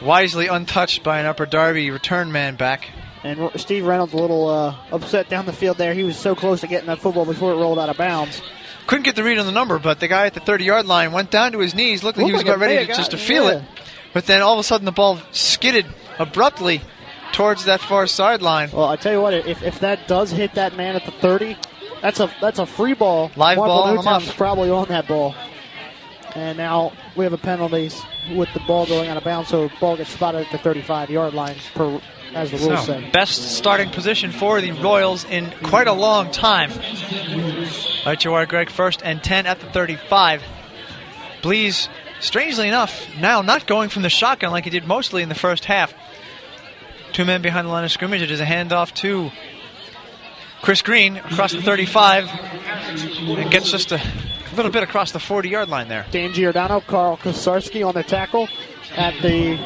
Wisely 0.00 0.46
untouched 0.46 1.02
by 1.02 1.18
an 1.18 1.26
Upper 1.26 1.44
Darby 1.44 1.90
return 1.90 2.30
man 2.30 2.54
back. 2.54 2.88
And 3.24 3.50
Steve 3.56 3.84
Reynolds 3.84 4.12
a 4.12 4.16
little 4.16 4.48
uh, 4.48 4.76
upset 4.92 5.28
down 5.28 5.44
the 5.44 5.52
field 5.52 5.76
there. 5.76 5.92
He 5.92 6.04
was 6.04 6.16
so 6.16 6.36
close 6.36 6.60
to 6.60 6.68
getting 6.68 6.86
that 6.86 7.00
football 7.00 7.24
before 7.24 7.50
it 7.52 7.56
rolled 7.56 7.80
out 7.80 7.88
of 7.88 7.96
bounds. 7.96 8.40
Couldn't 8.86 9.02
get 9.02 9.16
the 9.16 9.24
read 9.24 9.38
on 9.38 9.46
the 9.46 9.52
number, 9.52 9.80
but 9.80 9.98
the 9.98 10.06
guy 10.06 10.26
at 10.26 10.34
the 10.34 10.40
30 10.40 10.64
yard 10.64 10.86
line 10.86 11.10
went 11.10 11.32
down 11.32 11.50
to 11.52 11.58
his 11.58 11.74
knees, 11.74 12.04
looked 12.04 12.16
like 12.16 12.28
he 12.28 12.32
was 12.32 12.44
like 12.44 12.54
about 12.54 12.60
ready 12.60 12.86
to, 12.86 12.94
just 12.94 13.10
to 13.10 13.18
feel 13.18 13.46
yeah. 13.46 13.58
it. 13.58 13.64
But 14.14 14.26
then 14.26 14.40
all 14.40 14.52
of 14.52 14.60
a 14.60 14.62
sudden 14.62 14.84
the 14.84 14.92
ball 14.92 15.20
skidded 15.32 15.84
abruptly 16.20 16.80
towards 17.32 17.64
that 17.64 17.80
far 17.80 18.06
sideline. 18.06 18.70
Well, 18.70 18.86
I 18.86 18.96
tell 18.96 19.12
you 19.12 19.20
what, 19.20 19.34
if, 19.34 19.62
if 19.62 19.80
that 19.80 20.06
does 20.06 20.30
hit 20.30 20.54
that 20.54 20.76
man 20.76 20.94
at 20.94 21.04
the 21.04 21.10
30, 21.10 21.56
that's 22.00 22.20
a 22.20 22.32
that's 22.40 22.60
a 22.60 22.66
free 22.66 22.94
ball. 22.94 23.32
Live 23.36 23.58
Marple 23.58 23.66
ball 23.66 23.94
Newtown's 23.96 24.32
probably 24.32 24.70
on 24.70 24.88
that 24.88 25.08
ball. 25.08 25.34
And 26.38 26.56
now 26.56 26.92
we 27.16 27.24
have 27.24 27.32
a 27.32 27.38
penalty 27.38 27.90
with 28.34 28.48
the 28.54 28.60
ball 28.60 28.86
going 28.86 29.08
out 29.08 29.16
of 29.16 29.24
bounds, 29.24 29.48
so 29.48 29.68
ball 29.80 29.96
gets 29.96 30.10
spotted 30.10 30.46
at 30.46 30.52
the 30.52 30.58
35 30.58 31.10
yard 31.10 31.34
line, 31.34 31.56
per, 31.74 32.00
as 32.32 32.52
the 32.52 32.58
rules 32.58 32.86
So, 32.86 32.92
say. 33.00 33.10
best 33.10 33.56
starting 33.56 33.90
position 33.90 34.30
for 34.30 34.60
the 34.60 34.70
Royals 34.70 35.24
in 35.24 35.52
quite 35.64 35.88
a 35.88 35.92
long 35.92 36.30
time. 36.30 36.70
Right, 38.06 38.22
you 38.24 38.32
are 38.34 38.46
Greg 38.46 38.70
first 38.70 39.02
and 39.02 39.22
10 39.22 39.46
at 39.46 39.58
the 39.58 39.66
35. 39.66 40.42
Blees, 41.42 41.88
strangely 42.20 42.68
enough, 42.68 43.06
now 43.18 43.42
not 43.42 43.66
going 43.66 43.88
from 43.88 44.02
the 44.02 44.08
shotgun 44.08 44.52
like 44.52 44.62
he 44.64 44.70
did 44.70 44.86
mostly 44.86 45.22
in 45.24 45.28
the 45.28 45.34
first 45.34 45.64
half. 45.64 45.92
Two 47.12 47.24
men 47.24 47.42
behind 47.42 47.66
the 47.66 47.70
line 47.72 47.84
of 47.84 47.90
scrimmage. 47.90 48.22
It 48.22 48.30
is 48.30 48.40
a 48.40 48.44
handoff 48.44 48.94
to 48.96 49.30
Chris 50.62 50.82
Green 50.82 51.16
across 51.16 51.52
the 51.52 51.62
35 51.62 52.28
and 52.28 53.50
gets 53.50 53.70
just 53.72 53.90
a 53.90 54.00
little 54.58 54.72
bit 54.72 54.82
across 54.82 55.12
the 55.12 55.20
40 55.20 55.48
yard 55.48 55.68
line 55.68 55.88
there. 55.88 56.06
Dan 56.10 56.32
Giordano, 56.32 56.80
Carl 56.80 57.16
Kosarski 57.16 57.86
on 57.86 57.94
the 57.94 58.02
tackle 58.02 58.48
at 58.96 59.14
the 59.22 59.56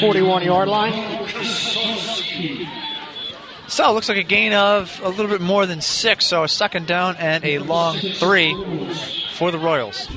41 0.00 0.42
yard 0.42 0.68
line. 0.68 0.92
So 3.68 3.88
it 3.88 3.92
looks 3.92 4.08
like 4.08 4.18
a 4.18 4.22
gain 4.22 4.52
of 4.52 5.00
a 5.02 5.08
little 5.08 5.28
bit 5.28 5.40
more 5.40 5.66
than 5.66 5.80
six. 5.80 6.26
So 6.26 6.42
a 6.44 6.48
second 6.48 6.86
down 6.86 7.16
and 7.16 7.44
a 7.44 7.60
long 7.60 7.96
three 7.98 8.54
for 9.34 9.50
the 9.50 9.58
Royals. 9.58 10.08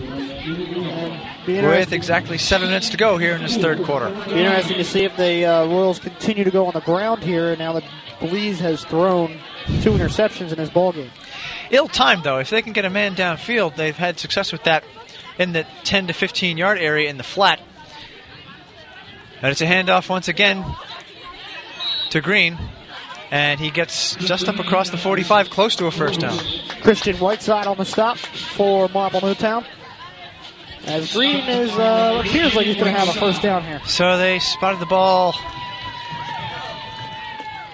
With 1.48 1.94
exactly 1.94 2.38
seven 2.38 2.70
minutes 2.70 2.90
to 2.90 2.98
go 2.98 3.18
here 3.18 3.36
in 3.36 3.42
this 3.42 3.56
third 3.56 3.84
quarter. 3.84 4.10
be 4.10 4.42
interesting 4.42 4.78
to 4.78 4.84
see 4.84 5.06
if 5.06 5.16
the 5.16 5.46
uh, 5.46 5.66
Royals 5.68 6.00
continue 6.00 6.44
to 6.44 6.52
go 6.52 6.66
on 6.66 6.74
the 6.74 6.82
ground 6.82 7.24
here. 7.24 7.50
And 7.50 7.60
now 7.60 7.74
that 7.74 7.84
Blees 8.20 8.58
has 8.58 8.84
thrown 8.84 9.40
two 9.82 9.92
interceptions 9.92 10.52
in 10.52 10.58
his 10.58 10.70
ball 10.70 10.92
game. 10.92 11.12
Ill 11.72 11.88
timed 11.88 12.24
though. 12.24 12.40
If 12.40 12.50
they 12.50 12.62
can 12.62 12.74
get 12.74 12.86
a 12.86 12.90
man 12.90 13.16
downfield, 13.16 13.76
they've 13.76 13.96
had 13.96 14.20
success 14.20 14.52
with 14.52 14.64
that 14.64 14.84
in 15.38 15.54
the 15.54 15.66
10 15.84 16.08
to 16.08 16.14
15 16.14 16.58
yard 16.58 16.78
area 16.78 17.10
in 17.10 17.18
the 17.18 17.24
flat. 17.24 17.60
And 19.42 19.52
it's 19.52 19.62
a 19.62 19.66
handoff 19.66 20.10
once 20.10 20.28
again 20.28 20.66
to 22.10 22.22
Green. 22.22 22.58
And 23.30 23.60
he 23.60 23.72
gets 23.72 24.16
just 24.16 24.48
up 24.48 24.58
across 24.58 24.90
the 24.90 24.98
45, 24.98 25.50
close 25.50 25.76
to 25.76 25.86
a 25.86 25.92
first 25.92 26.22
down. 26.22 26.40
Christian 26.82 27.18
Whiteside 27.18 27.68
on 27.68 27.78
the 27.78 27.84
stop 27.84 28.18
for 28.18 28.88
Marple 28.90 29.20
Newtown. 29.20 29.66
As 30.86 31.12
Green 31.12 31.36
is 31.50 31.70
uh, 31.72 32.24
appears 32.26 32.56
like 32.56 32.66
he's 32.66 32.76
going 32.76 32.94
to 32.94 32.98
have 32.98 33.10
a 33.10 33.20
first 33.20 33.42
down 33.42 33.64
here. 33.64 33.82
So 33.86 34.18
they 34.18 34.40
spotted 34.40 34.80
the 34.80 34.86
ball 34.86 35.36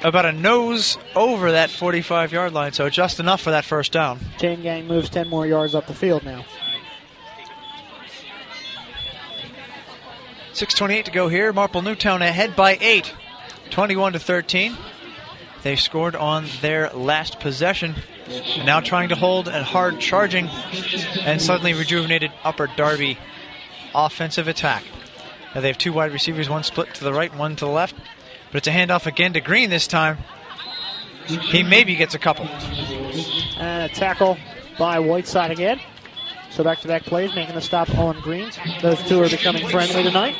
about 0.03 0.25
a 0.25 0.31
nose 0.31 0.97
over 1.15 1.53
that 1.53 1.69
45 1.69 2.31
yard 2.31 2.53
line, 2.53 2.73
so 2.73 2.89
just 2.89 3.19
enough 3.19 3.41
for 3.41 3.51
that 3.51 3.65
first 3.65 3.91
down. 3.91 4.19
Chain 4.37 4.61
Gang 4.61 4.87
moves 4.87 5.09
10 5.09 5.29
more 5.29 5.47
yards 5.47 5.73
up 5.73 5.87
the 5.87 5.93
field 5.93 6.23
now. 6.23 6.45
6.28 10.53 11.05
to 11.05 11.11
go 11.11 11.29
here. 11.29 11.51
Marple 11.51 11.81
Newtown 11.81 12.21
ahead 12.21 12.55
by 12.55 12.77
8, 12.79 13.11
21 13.71 14.13
to 14.13 14.19
13. 14.19 14.77
They 15.63 15.75
scored 15.75 16.15
on 16.15 16.45
their 16.61 16.89
last 16.91 17.39
possession. 17.39 17.95
And 18.27 18.65
now 18.65 18.79
trying 18.79 19.09
to 19.09 19.15
hold 19.15 19.47
a 19.47 19.63
hard 19.63 19.99
charging 19.99 20.47
and 21.21 21.41
suddenly 21.41 21.73
rejuvenated 21.73 22.31
Upper 22.43 22.67
Darby 22.67 23.17
offensive 23.95 24.47
attack. 24.47 24.83
Now 25.55 25.61
they 25.61 25.67
have 25.67 25.77
two 25.77 25.93
wide 25.93 26.11
receivers, 26.11 26.49
one 26.49 26.63
split 26.63 26.93
to 26.95 27.03
the 27.03 27.13
right, 27.13 27.33
one 27.35 27.55
to 27.55 27.65
the 27.65 27.71
left. 27.71 27.95
But 28.53 28.59
it's 28.59 28.67
a 28.67 28.71
handoff 28.71 29.07
again 29.07 29.33
to 29.33 29.41
Green 29.41 29.71
this 29.71 29.87
time. 29.87 30.19
He 31.25 31.63
maybe 31.63 31.95
gets 31.95 32.13
a 32.13 32.19
couple. 32.19 32.45
And 32.45 33.91
a 33.91 33.93
tackle 33.93 34.37
by 34.77 34.99
Whiteside 34.99 35.49
again. 35.49 35.79
So 36.51 36.63
back-to-back 36.63 37.03
plays, 37.03 37.33
making 37.33 37.55
the 37.55 37.61
stop 37.61 37.89
on 37.97 38.21
Green. 38.21 38.51
Those 38.83 39.01
two 39.03 39.23
are 39.23 39.29
becoming 39.29 39.67
friendly 39.67 40.03
tonight. 40.03 40.35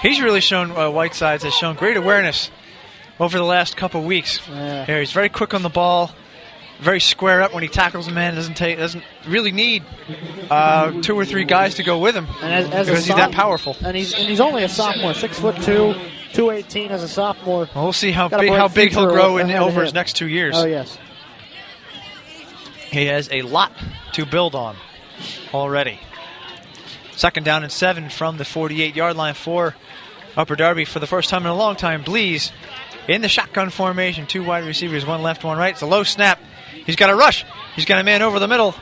He's 0.00 0.20
really 0.20 0.40
shown 0.40 0.72
uh, 0.72 0.90
Whitesides 0.90 1.44
has 1.44 1.54
shown 1.54 1.76
great 1.76 1.96
awareness 1.96 2.50
over 3.20 3.38
the 3.38 3.44
last 3.44 3.76
couple 3.76 4.02
weeks. 4.02 4.40
Yeah. 4.48 4.84
Here, 4.84 4.98
he's 4.98 5.12
very 5.12 5.28
quick 5.28 5.54
on 5.54 5.62
the 5.62 5.68
ball, 5.68 6.10
very 6.80 6.98
square 6.98 7.42
up 7.42 7.54
when 7.54 7.62
he 7.62 7.68
tackles 7.68 8.08
a 8.08 8.10
man. 8.10 8.34
Doesn't 8.34 8.56
take 8.56 8.78
doesn't 8.78 9.04
really 9.28 9.52
need 9.52 9.84
uh, 10.50 11.00
two 11.02 11.14
or 11.14 11.24
three 11.24 11.44
guys 11.44 11.76
to 11.76 11.84
go 11.84 12.00
with 12.00 12.16
him 12.16 12.26
And 12.42 12.52
as, 12.52 12.70
as 12.70 12.88
a 12.88 12.90
because 12.90 13.06
he's 13.06 13.14
that 13.14 13.30
powerful. 13.30 13.76
And 13.84 13.96
he's 13.96 14.12
and 14.14 14.28
he's 14.28 14.40
only 14.40 14.64
a 14.64 14.68
sophomore, 14.68 15.14
six 15.14 15.38
foot 15.38 15.62
two, 15.62 15.94
two 16.32 16.50
eighteen 16.50 16.90
as 16.90 17.02
a 17.02 17.08
sophomore. 17.08 17.68
Well, 17.74 17.84
we'll 17.84 17.92
see 17.92 18.12
how 18.12 18.28
Got 18.28 18.40
big 18.40 18.50
how 18.50 18.68
big 18.68 18.92
he'll 18.92 19.06
grow 19.06 19.38
in 19.38 19.50
over 19.50 19.82
his 19.82 19.94
next 19.94 20.14
two 20.16 20.28
years. 20.28 20.54
Oh 20.56 20.64
yes. 20.64 20.98
He 22.90 23.06
has 23.06 23.28
a 23.32 23.42
lot 23.42 23.72
to 24.12 24.26
build 24.26 24.54
on 24.54 24.76
already. 25.54 25.98
Second 27.16 27.44
down 27.44 27.62
and 27.62 27.72
seven 27.72 28.10
from 28.10 28.36
the 28.36 28.44
48 28.44 28.94
yard 28.96 29.16
line 29.16 29.34
for 29.34 29.74
Upper 30.36 30.56
Darby 30.56 30.84
for 30.84 30.98
the 30.98 31.06
first 31.06 31.28
time 31.28 31.42
in 31.42 31.48
a 31.48 31.54
long 31.54 31.76
time. 31.76 32.04
Blees 32.04 32.50
in 33.08 33.22
the 33.22 33.28
shotgun 33.28 33.70
formation. 33.70 34.26
Two 34.26 34.42
wide 34.44 34.64
receivers, 34.64 35.06
one 35.06 35.22
left, 35.22 35.44
one 35.44 35.58
right. 35.58 35.72
It's 35.72 35.82
a 35.82 35.86
low 35.86 36.02
snap. 36.02 36.40
He's 36.84 36.96
got 36.96 37.10
a 37.10 37.14
rush. 37.14 37.44
He's 37.74 37.84
got 37.84 38.00
a 38.00 38.04
man 38.04 38.22
over 38.22 38.38
the 38.38 38.48
middle. 38.48 38.74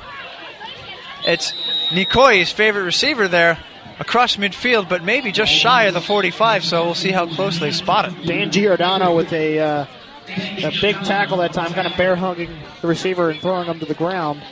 It's 1.25 1.53
Nikoi's 1.91 2.51
favorite 2.51 2.85
receiver 2.85 3.29
there, 3.29 3.59
across 4.01 4.37
midfield, 4.37 4.89
but 4.89 5.05
maybe 5.05 5.31
just 5.31 5.53
shy 5.53 5.85
of 5.85 5.95
the 5.95 6.01
45, 6.01 6.65
so 6.65 6.85
we'll 6.87 6.95
see 6.95 7.13
how 7.13 7.27
close 7.27 7.61
they 7.61 7.71
spot 7.71 8.07
it. 8.07 8.27
Dan 8.27 8.51
Giordano 8.51 9.15
with 9.15 9.33
a 9.33 9.61
uh, 9.61 9.87
a 10.29 10.73
big 10.81 10.97
tackle 11.05 11.37
that 11.39 11.53
time, 11.53 11.73
kind 11.73 11.87
of 11.87 11.97
bear 11.97 12.17
hugging 12.17 12.51
the 12.81 12.89
receiver 12.89 13.31
and 13.31 13.41
throwing 13.41 13.67
him 13.67 13.79
to 13.79 13.87
the 13.87 13.95
ground. 13.95 14.43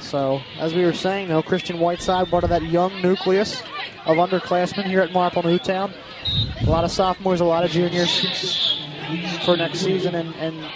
So, 0.00 0.40
as 0.58 0.74
we 0.74 0.84
were 0.84 0.92
saying, 0.92 1.28
though, 1.28 1.42
Christian 1.42 1.78
Whiteside, 1.78 2.28
part 2.28 2.44
of 2.44 2.50
that 2.50 2.62
young 2.62 3.00
nucleus 3.00 3.62
of 4.06 4.16
underclassmen 4.16 4.84
here 4.84 5.00
at 5.00 5.12
Marple 5.12 5.42
Newtown. 5.42 5.92
A 6.62 6.70
lot 6.70 6.84
of 6.84 6.90
sophomores, 6.90 7.40
a 7.40 7.44
lot 7.44 7.64
of 7.64 7.70
juniors 7.70 8.80
for 9.44 9.56
next 9.56 9.80
season, 9.80 10.14
and, 10.16 10.34
and 10.34 10.66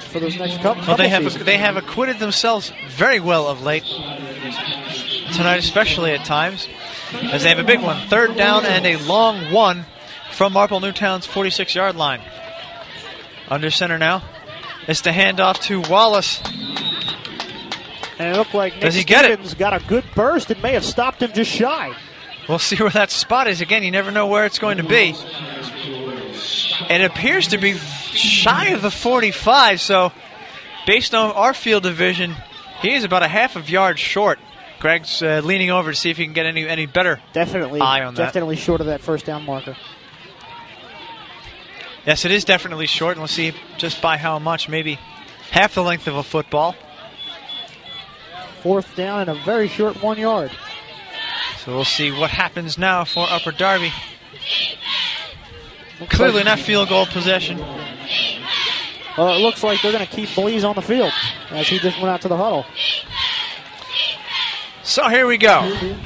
for 0.00 0.18
those 0.18 0.36
next 0.36 0.60
couple. 0.60 0.84
Well, 0.84 0.96
they 0.96 1.08
have 1.08 1.22
seasons. 1.22 1.44
they 1.44 1.58
have 1.58 1.76
acquitted 1.76 2.18
themselves 2.18 2.72
very 2.88 3.20
well 3.20 3.46
of 3.46 3.62
late 3.62 3.84
tonight, 5.40 5.58
especially 5.58 6.12
at 6.12 6.26
times, 6.26 6.68
as 7.14 7.44
they 7.44 7.48
have 7.48 7.58
a 7.58 7.64
big 7.64 7.80
one, 7.80 8.06
third 8.08 8.36
down 8.36 8.66
and 8.66 8.84
a 8.84 8.96
long 9.04 9.50
one 9.50 9.86
from 10.32 10.52
Marple 10.52 10.80
Newtown's 10.80 11.26
46-yard 11.26 11.96
line. 11.96 12.20
Under 13.48 13.70
center 13.70 13.96
now. 13.96 14.22
It's 14.86 15.00
the 15.00 15.10
handoff 15.10 15.58
to 15.62 15.80
Wallace. 15.80 16.42
And 18.18 18.34
it 18.34 18.36
looked 18.36 18.52
like 18.52 18.74
Nick 18.74 18.82
Does 18.82 18.94
he 18.94 19.02
get 19.02 19.24
it? 19.24 19.58
Got 19.58 19.72
a 19.72 19.82
good 19.86 20.04
burst 20.14 20.50
and 20.50 20.62
may 20.62 20.74
have 20.74 20.84
stopped 20.84 21.22
him 21.22 21.32
just 21.32 21.50
shy. 21.50 21.96
We'll 22.46 22.58
see 22.58 22.76
where 22.76 22.90
that 22.90 23.10
spot 23.10 23.46
is. 23.48 23.62
Again, 23.62 23.82
you 23.82 23.90
never 23.90 24.10
know 24.10 24.26
where 24.26 24.44
it's 24.44 24.58
going 24.58 24.76
to 24.76 24.84
be. 24.84 25.14
It 26.90 27.00
appears 27.00 27.48
to 27.48 27.58
be 27.58 27.78
shy 27.78 28.68
of 28.68 28.82
the 28.82 28.90
45, 28.90 29.80
so 29.80 30.12
based 30.86 31.14
on 31.14 31.30
our 31.32 31.54
field 31.54 31.82
division, 31.82 32.36
he 32.82 32.92
is 32.92 33.04
about 33.04 33.22
a 33.22 33.28
half 33.28 33.56
of 33.56 33.70
yard 33.70 33.98
short. 33.98 34.38
Greg's 34.80 35.22
uh, 35.22 35.40
leaning 35.44 35.70
over 35.70 35.90
to 35.92 35.96
see 35.96 36.10
if 36.10 36.16
he 36.16 36.24
can 36.24 36.32
get 36.32 36.46
any 36.46 36.66
any 36.66 36.86
better. 36.86 37.20
Definitely, 37.32 37.80
Eye 37.80 38.02
on 38.02 38.14
that. 38.14 38.24
definitely 38.24 38.56
short 38.56 38.80
of 38.80 38.86
that 38.88 39.00
first 39.00 39.26
down 39.26 39.44
marker. 39.44 39.76
Yes, 42.06 42.24
it 42.24 42.30
is 42.30 42.44
definitely 42.44 42.86
short, 42.86 43.12
and 43.12 43.20
we'll 43.20 43.28
see 43.28 43.52
just 43.76 44.00
by 44.00 44.16
how 44.16 44.38
much. 44.38 44.68
Maybe 44.68 44.98
half 45.50 45.74
the 45.74 45.82
length 45.82 46.06
of 46.06 46.16
a 46.16 46.22
football. 46.22 46.74
Fourth 48.62 48.96
down 48.96 49.20
and 49.20 49.30
a 49.30 49.34
very 49.44 49.68
short 49.68 50.02
one 50.02 50.18
yard. 50.18 50.50
So 51.64 51.74
we'll 51.74 51.84
see 51.84 52.10
what 52.10 52.30
happens 52.30 52.78
now 52.78 53.04
for 53.04 53.26
Upper 53.28 53.52
Darby. 53.52 53.92
Clearly 56.08 56.42
not 56.42 56.58
field 56.58 56.88
goal 56.88 57.04
possession. 57.06 57.58
Well, 59.18 59.34
it 59.34 59.40
looks 59.40 59.62
like 59.62 59.82
they're 59.82 59.92
going 59.92 60.06
to 60.06 60.10
keep 60.10 60.30
Blees 60.30 60.64
on 60.66 60.74
the 60.74 60.82
field 60.82 61.12
as 61.50 61.68
he 61.68 61.78
just 61.78 61.98
went 61.98 62.08
out 62.08 62.22
to 62.22 62.28
the 62.28 62.36
huddle. 62.36 62.64
So 64.90 65.08
here 65.08 65.24
we 65.24 65.38
go. 65.38 65.60
And 65.60 66.02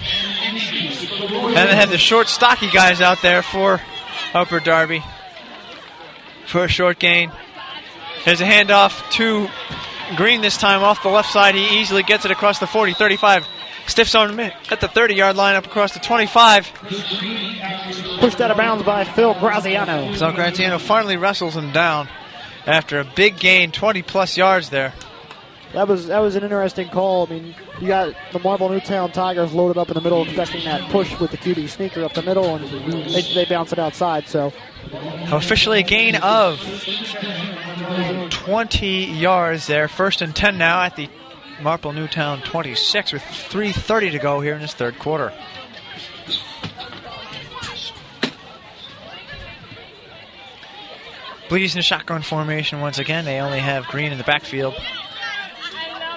they 1.57 1.75
have 1.75 1.89
the 1.89 1.97
short, 1.97 2.29
stocky 2.29 2.69
guys 2.69 3.01
out 3.01 3.23
there 3.23 3.41
for 3.41 3.81
Upper 4.35 4.61
Darby 4.61 5.03
for 6.47 6.65
a 6.65 6.69
short 6.69 6.99
gain. 6.99 7.33
There's 8.27 8.43
a 8.43 8.45
handoff 8.45 9.11
to 9.13 9.49
Green 10.17 10.43
this 10.43 10.59
time 10.59 10.83
off 10.83 11.03
the 11.03 11.09
left 11.09 11.33
side. 11.33 11.55
He 11.55 11.81
easily 11.81 12.03
gets 12.03 12.27
it 12.27 12.31
across 12.31 12.59
the 12.59 12.67
40, 12.67 12.93
35. 12.93 13.47
Stiffs 13.87 14.15
on 14.15 14.39
at 14.39 14.83
the 14.83 14.89
30 14.89 15.15
yard 15.15 15.37
line 15.37 15.57
up 15.57 15.65
across 15.65 15.95
the 15.95 16.01
25. 16.01 16.71
Pushed 18.21 18.41
out 18.43 18.51
of 18.51 18.59
bounds 18.59 18.85
by 18.85 19.05
Phil 19.05 19.33
Graziano. 19.33 20.13
So 20.15 20.31
Graziano 20.31 20.79
finally 20.79 21.17
wrestles 21.17 21.57
him 21.57 21.73
down 21.73 22.07
after 22.67 23.01
a 23.01 23.05
big 23.05 23.39
gain, 23.39 23.73
20 23.73 24.03
plus 24.03 24.37
yards 24.37 24.69
there. 24.69 24.93
That 25.73 25.89
was 25.89 26.09
that 26.09 26.19
was 26.19 26.37
an 26.37 26.43
interesting 26.43 26.91
call. 26.91 27.27
I 27.27 27.31
mean, 27.31 27.55
you 27.81 27.89
got 27.89 28.15
the 28.33 28.39
Marple 28.39 28.69
Newtown 28.69 29.13
Tigers 29.13 29.53
loaded 29.53 29.79
up 29.79 29.89
in 29.89 29.95
the 29.95 30.01
middle, 30.01 30.23
expecting 30.25 30.65
that 30.65 30.91
push 30.91 31.19
with 31.19 31.31
the 31.31 31.37
QB 31.37 31.69
sneaker 31.69 32.05
up 32.05 32.15
the 32.15 32.23
middle, 32.23 32.55
and 32.55 32.65
they, 33.11 33.23
they 33.35 33.45
bounce 33.45 33.73
it 33.73 33.79
outside. 33.79 34.29
So 34.29 34.53
Officially 35.33 35.81
a 35.81 35.83
gain 35.83 36.17
of 36.17 36.61
20 38.31 39.05
yards 39.07 39.67
there. 39.67 39.89
First 39.89 40.23
and 40.23 40.35
10 40.35 40.59
now 40.59 40.83
at 40.83 40.97
the 40.97 41.09
Marple 41.63 41.93
Newtown 41.93 42.41
26 42.43 43.13
with 43.13 43.23
3.30 43.23 44.13
to 44.13 44.19
go 44.19 44.41
here 44.41 44.55
in 44.55 44.61
this 44.61 44.75
third 44.75 44.99
quarter. 44.99 45.33
Blees 51.49 51.77
in 51.77 51.83
shotgun 51.83 52.23
formation 52.23 52.81
once 52.81 52.99
again. 52.99 53.25
They 53.25 53.41
only 53.41 53.61
have 53.61 53.87
Green 53.87 54.13
in 54.13 54.19
the 54.19 54.25
backfield. 54.25 54.75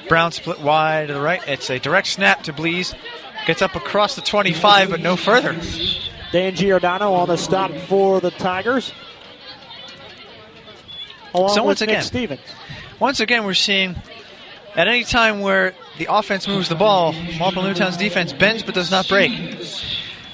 Brown 0.09 0.31
split 0.31 0.59
wide 0.59 1.07
to 1.07 1.13
the 1.13 1.21
right. 1.21 1.41
It's 1.47 1.69
a 1.69 1.79
direct 1.79 2.07
snap 2.07 2.43
to 2.43 2.53
Blees. 2.53 2.93
Gets 3.45 3.61
up 3.61 3.75
across 3.75 4.15
the 4.15 4.21
25, 4.21 4.89
but 4.89 4.99
no 4.99 5.15
further. 5.15 5.55
Dan 6.31 6.55
Giordano 6.55 7.13
on 7.13 7.27
the 7.29 7.37
stop 7.37 7.71
for 7.87 8.19
the 8.19 8.31
Tigers. 8.31 8.91
Along 11.33 11.49
So 11.49 11.61
with 11.61 11.67
once 11.67 11.81
Nick 11.81 11.89
again- 11.89 12.03
Stevens. 12.03 12.41
Once 12.99 13.19
again, 13.19 13.43
we're 13.45 13.53
seeing 13.53 13.95
at 14.75 14.87
any 14.87 15.03
time 15.03 15.39
where 15.41 15.73
the 15.97 16.07
offense 16.09 16.47
moves 16.47 16.67
the 16.69 16.75
ball, 16.75 17.13
Marple 17.37 17.63
Newtown's 17.63 17.97
defense 17.97 18.33
bends 18.33 18.63
but 18.63 18.73
does 18.75 18.89
not 18.91 19.07
break. 19.07 19.31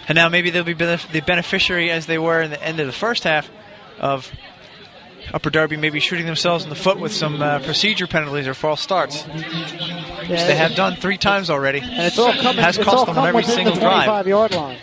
And 0.08 0.16
now 0.16 0.30
maybe 0.30 0.50
they'll 0.50 0.64
be 0.64 0.76
benef- 0.76 1.10
the 1.12 1.22
beneficiary 1.22 1.90
as 1.92 2.06
they 2.06 2.18
were 2.18 2.42
in 2.42 2.52
the 2.52 2.62
end 2.64 2.80
of 2.80 2.88
the 2.88 2.94
first 2.94 3.24
half 3.24 3.50
of 4.00 4.32
Upper 5.34 5.50
Darby 5.50 5.78
maybe 5.78 6.00
shooting 6.00 6.28
themselves 6.28 6.64
in 6.64 6.70
the 6.70 6.76
foot 6.76 7.00
with 7.00 7.12
some 7.12 7.42
uh, 7.42 7.60
procedure 7.60 8.06
penalties 8.06 8.48
or 8.48 8.54
false 8.54 8.82
starts, 8.82 9.24
which 9.24 10.28
they 10.30 10.56
have 10.56 10.76
done 10.76 10.96
three 10.96 11.18
times 11.18 11.50
already. 11.50 11.80
and 11.80 12.02
it's 12.04 12.20
all 12.20 12.34
coming. 12.34 12.64
Has 12.64 12.78
it's 12.78 12.86
cost 12.86 13.00
all 13.00 13.06
them 13.06 13.18
on 13.18 13.28
every 13.28 13.44
single 13.44 13.74
the 13.74 13.80
drive. 13.82 14.06
25 14.06 14.28
yard 14.28 14.54
line. 14.54 14.78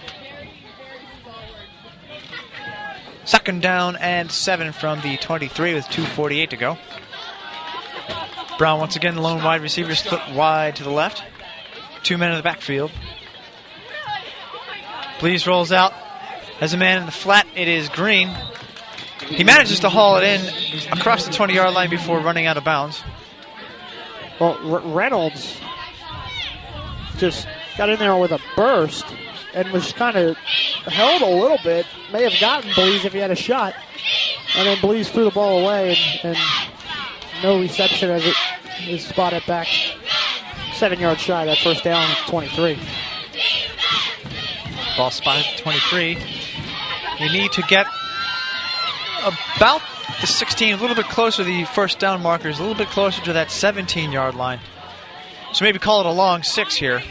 Second 3.24 3.62
down 3.62 3.94
and 3.96 4.32
seven 4.32 4.72
from 4.72 5.00
the 5.02 5.16
23 5.18 5.74
with 5.74 5.84
2.48 5.86 6.50
to 6.50 6.56
go. 6.56 6.78
Brown 8.58 8.80
once 8.80 8.96
again, 8.96 9.14
the 9.14 9.22
lone 9.22 9.42
wide 9.44 9.62
receiver 9.62 9.94
split 9.94 10.20
wide 10.34 10.74
to 10.76 10.82
the 10.82 10.90
left. 10.90 11.22
Two 12.02 12.18
men 12.18 12.32
in 12.32 12.36
the 12.36 12.42
backfield. 12.42 12.90
Blees 15.20 15.46
rolls 15.46 15.70
out. 15.70 15.92
As 16.60 16.74
a 16.74 16.76
man 16.76 16.98
in 16.98 17.06
the 17.06 17.12
flat, 17.12 17.46
it 17.54 17.68
is 17.68 17.88
Green. 17.88 18.34
He 19.26 19.44
manages 19.44 19.80
to 19.80 19.88
haul 19.88 20.16
it 20.16 20.24
in 20.24 20.92
across 20.92 21.26
the 21.26 21.32
20 21.32 21.54
yard 21.54 21.74
line 21.74 21.90
before 21.90 22.20
running 22.20 22.46
out 22.46 22.56
of 22.56 22.64
bounds. 22.64 23.02
Well, 24.40 24.58
R- 24.72 24.80
Reynolds 24.80 25.58
just 27.18 27.46
got 27.76 27.90
in 27.90 27.98
there 27.98 28.16
with 28.16 28.32
a 28.32 28.40
burst 28.56 29.04
and 29.52 29.70
was 29.70 29.92
kind 29.92 30.16
of 30.16 30.36
held 30.36 31.22
a 31.22 31.26
little 31.26 31.58
bit. 31.62 31.86
May 32.12 32.22
have 32.28 32.40
gotten 32.40 32.70
Blees 32.70 33.04
if 33.04 33.12
he 33.12 33.18
had 33.18 33.30
a 33.30 33.36
shot. 33.36 33.74
And 34.56 34.66
then 34.66 34.78
Blees 34.78 35.10
threw 35.10 35.24
the 35.24 35.30
ball 35.30 35.60
away 35.60 35.96
and, 36.24 36.36
and 36.36 36.38
no 37.42 37.60
reception 37.60 38.10
as 38.10 38.24
it 38.24 38.36
is 38.88 39.06
spotted 39.06 39.44
back 39.46 39.68
seven 40.74 40.98
yards 40.98 41.20
shy 41.20 41.44
that 41.44 41.58
first 41.58 41.84
down 41.84 42.02
at 42.02 42.26
23. 42.26 42.78
Ball 44.96 45.10
spotted 45.10 45.44
at 45.44 45.58
23. 45.58 46.16
You 47.18 47.30
need 47.30 47.52
to 47.52 47.62
get 47.62 47.86
about 49.24 49.82
the 50.20 50.26
16, 50.26 50.74
a 50.74 50.76
little 50.76 50.96
bit 50.96 51.06
closer 51.06 51.38
to 51.38 51.44
the 51.44 51.64
first 51.64 51.98
down 51.98 52.22
markers, 52.22 52.58
a 52.58 52.62
little 52.62 52.76
bit 52.76 52.88
closer 52.88 53.22
to 53.22 53.32
that 53.34 53.50
17 53.50 54.12
yard 54.12 54.34
line. 54.34 54.60
So 55.52 55.64
maybe 55.64 55.78
call 55.78 56.00
it 56.00 56.06
a 56.06 56.12
long 56.12 56.42
six 56.42 56.76
here. 56.76 57.02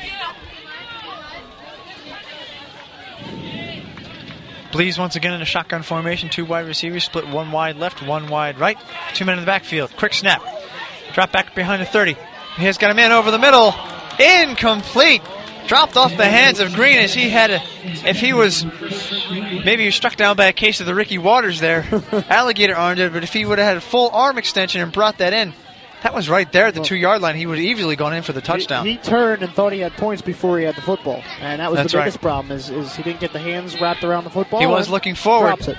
Blees 4.72 5.00
once 5.00 5.16
again 5.16 5.34
in 5.34 5.42
a 5.42 5.46
shotgun 5.46 5.82
formation. 5.82 6.30
Two 6.30 6.46
wide 6.46 6.68
receivers 6.68 7.04
split 7.04 7.28
one 7.28 7.52
wide 7.52 7.76
left, 7.78 8.06
one 8.06 8.28
wide 8.28 8.60
right. 8.60 8.78
Two 9.14 9.26
men 9.26 9.38
in 9.38 9.42
the 9.42 9.48
backfield. 9.48 9.92
Quick 9.98 10.14
snap. 10.14 10.44
Drop 11.14 11.32
back 11.32 11.56
behind 11.56 11.82
the 11.82 11.88
30. 11.88 12.16
He 12.58 12.66
has 12.66 12.78
got 12.78 12.92
a 12.92 12.94
man 12.94 13.12
over 13.12 13.32
the 13.32 13.40
middle. 13.40 13.74
Incomplete. 14.20 15.24
Dropped 15.70 15.98
off 15.98 16.18
the 16.18 16.26
hands 16.26 16.60
of 16.60 16.74
Green 16.74 16.98
as 16.98 17.14
he 17.14 17.30
had 17.30 17.52
a. 17.52 17.62
If 17.84 18.20
he 18.20 18.34
was. 18.34 18.66
Maybe 18.66 19.84
he 19.84 19.86
was 19.86 19.96
struck 19.96 20.16
down 20.16 20.36
by 20.36 20.48
a 20.48 20.54
case 20.54 20.80
of 20.80 20.88
the 20.88 20.96
Ricky 20.96 21.20
Watters 21.20 21.60
there. 21.60 21.86
alligator 22.28 22.76
armed 22.76 23.00
it, 23.00 23.14
but 23.14 23.22
if 23.24 23.32
he 23.32 23.46
would 23.46 23.60
have 23.60 23.68
had 23.68 23.78
a 23.78 23.82
full 23.82 24.10
arm 24.10 24.40
extension 24.40 24.82
and 24.82 24.92
brought 24.92 25.20
that 25.20 25.32
in, 25.32 25.54
that 26.02 26.16
was 26.16 26.28
right 26.28 26.52
there 26.52 26.66
at 26.66 26.74
the 26.74 26.82
two 26.82 26.96
yard 26.96 27.22
line. 27.22 27.36
He 27.36 27.46
would 27.46 27.60
have 27.60 27.66
easily 27.66 27.96
gone 27.96 28.16
in 28.16 28.24
for 28.24 28.34
the 28.34 28.42
touchdown. 28.42 28.84
He, 28.84 28.94
he, 28.94 28.98
turned 28.98 29.44
and 29.44 29.54
thought 29.54 29.72
he 29.72 29.80
had 29.80 29.94
points 29.94 30.24
before 30.24 30.58
he 30.58 30.66
had 30.66 30.76
the 30.76 30.82
football, 30.82 31.22
and 31.40 31.62
that 31.62 31.70
was 31.70 31.78
That's 31.78 31.92
the 31.94 32.00
biggest 32.00 32.18
right. 32.18 32.22
problem. 32.22 32.58
Is, 32.58 32.72
is 32.72 32.96
he 32.96 33.04
didn't 33.04 33.20
get 33.20 33.32
the 33.32 33.40
hands 33.40 33.80
wrapped 33.80 34.04
around 34.04 34.24
the 34.24 34.32
football. 34.32 34.62
He 34.62 34.66
was 34.66 34.90
looking 34.90 35.14
forward. 35.14 35.60
Drops 35.60 35.68
it. 35.68 35.78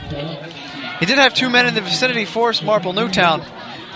He 1.01 1.07
did 1.07 1.19
have 1.19 1.35
two 1.35 1.51
men 1.51 1.67
in 1.67 1.75
the 1.75 1.81
vicinity 1.81 2.27
force 2.27 2.63
Marple 2.63 2.93
Newtown, 2.93 3.43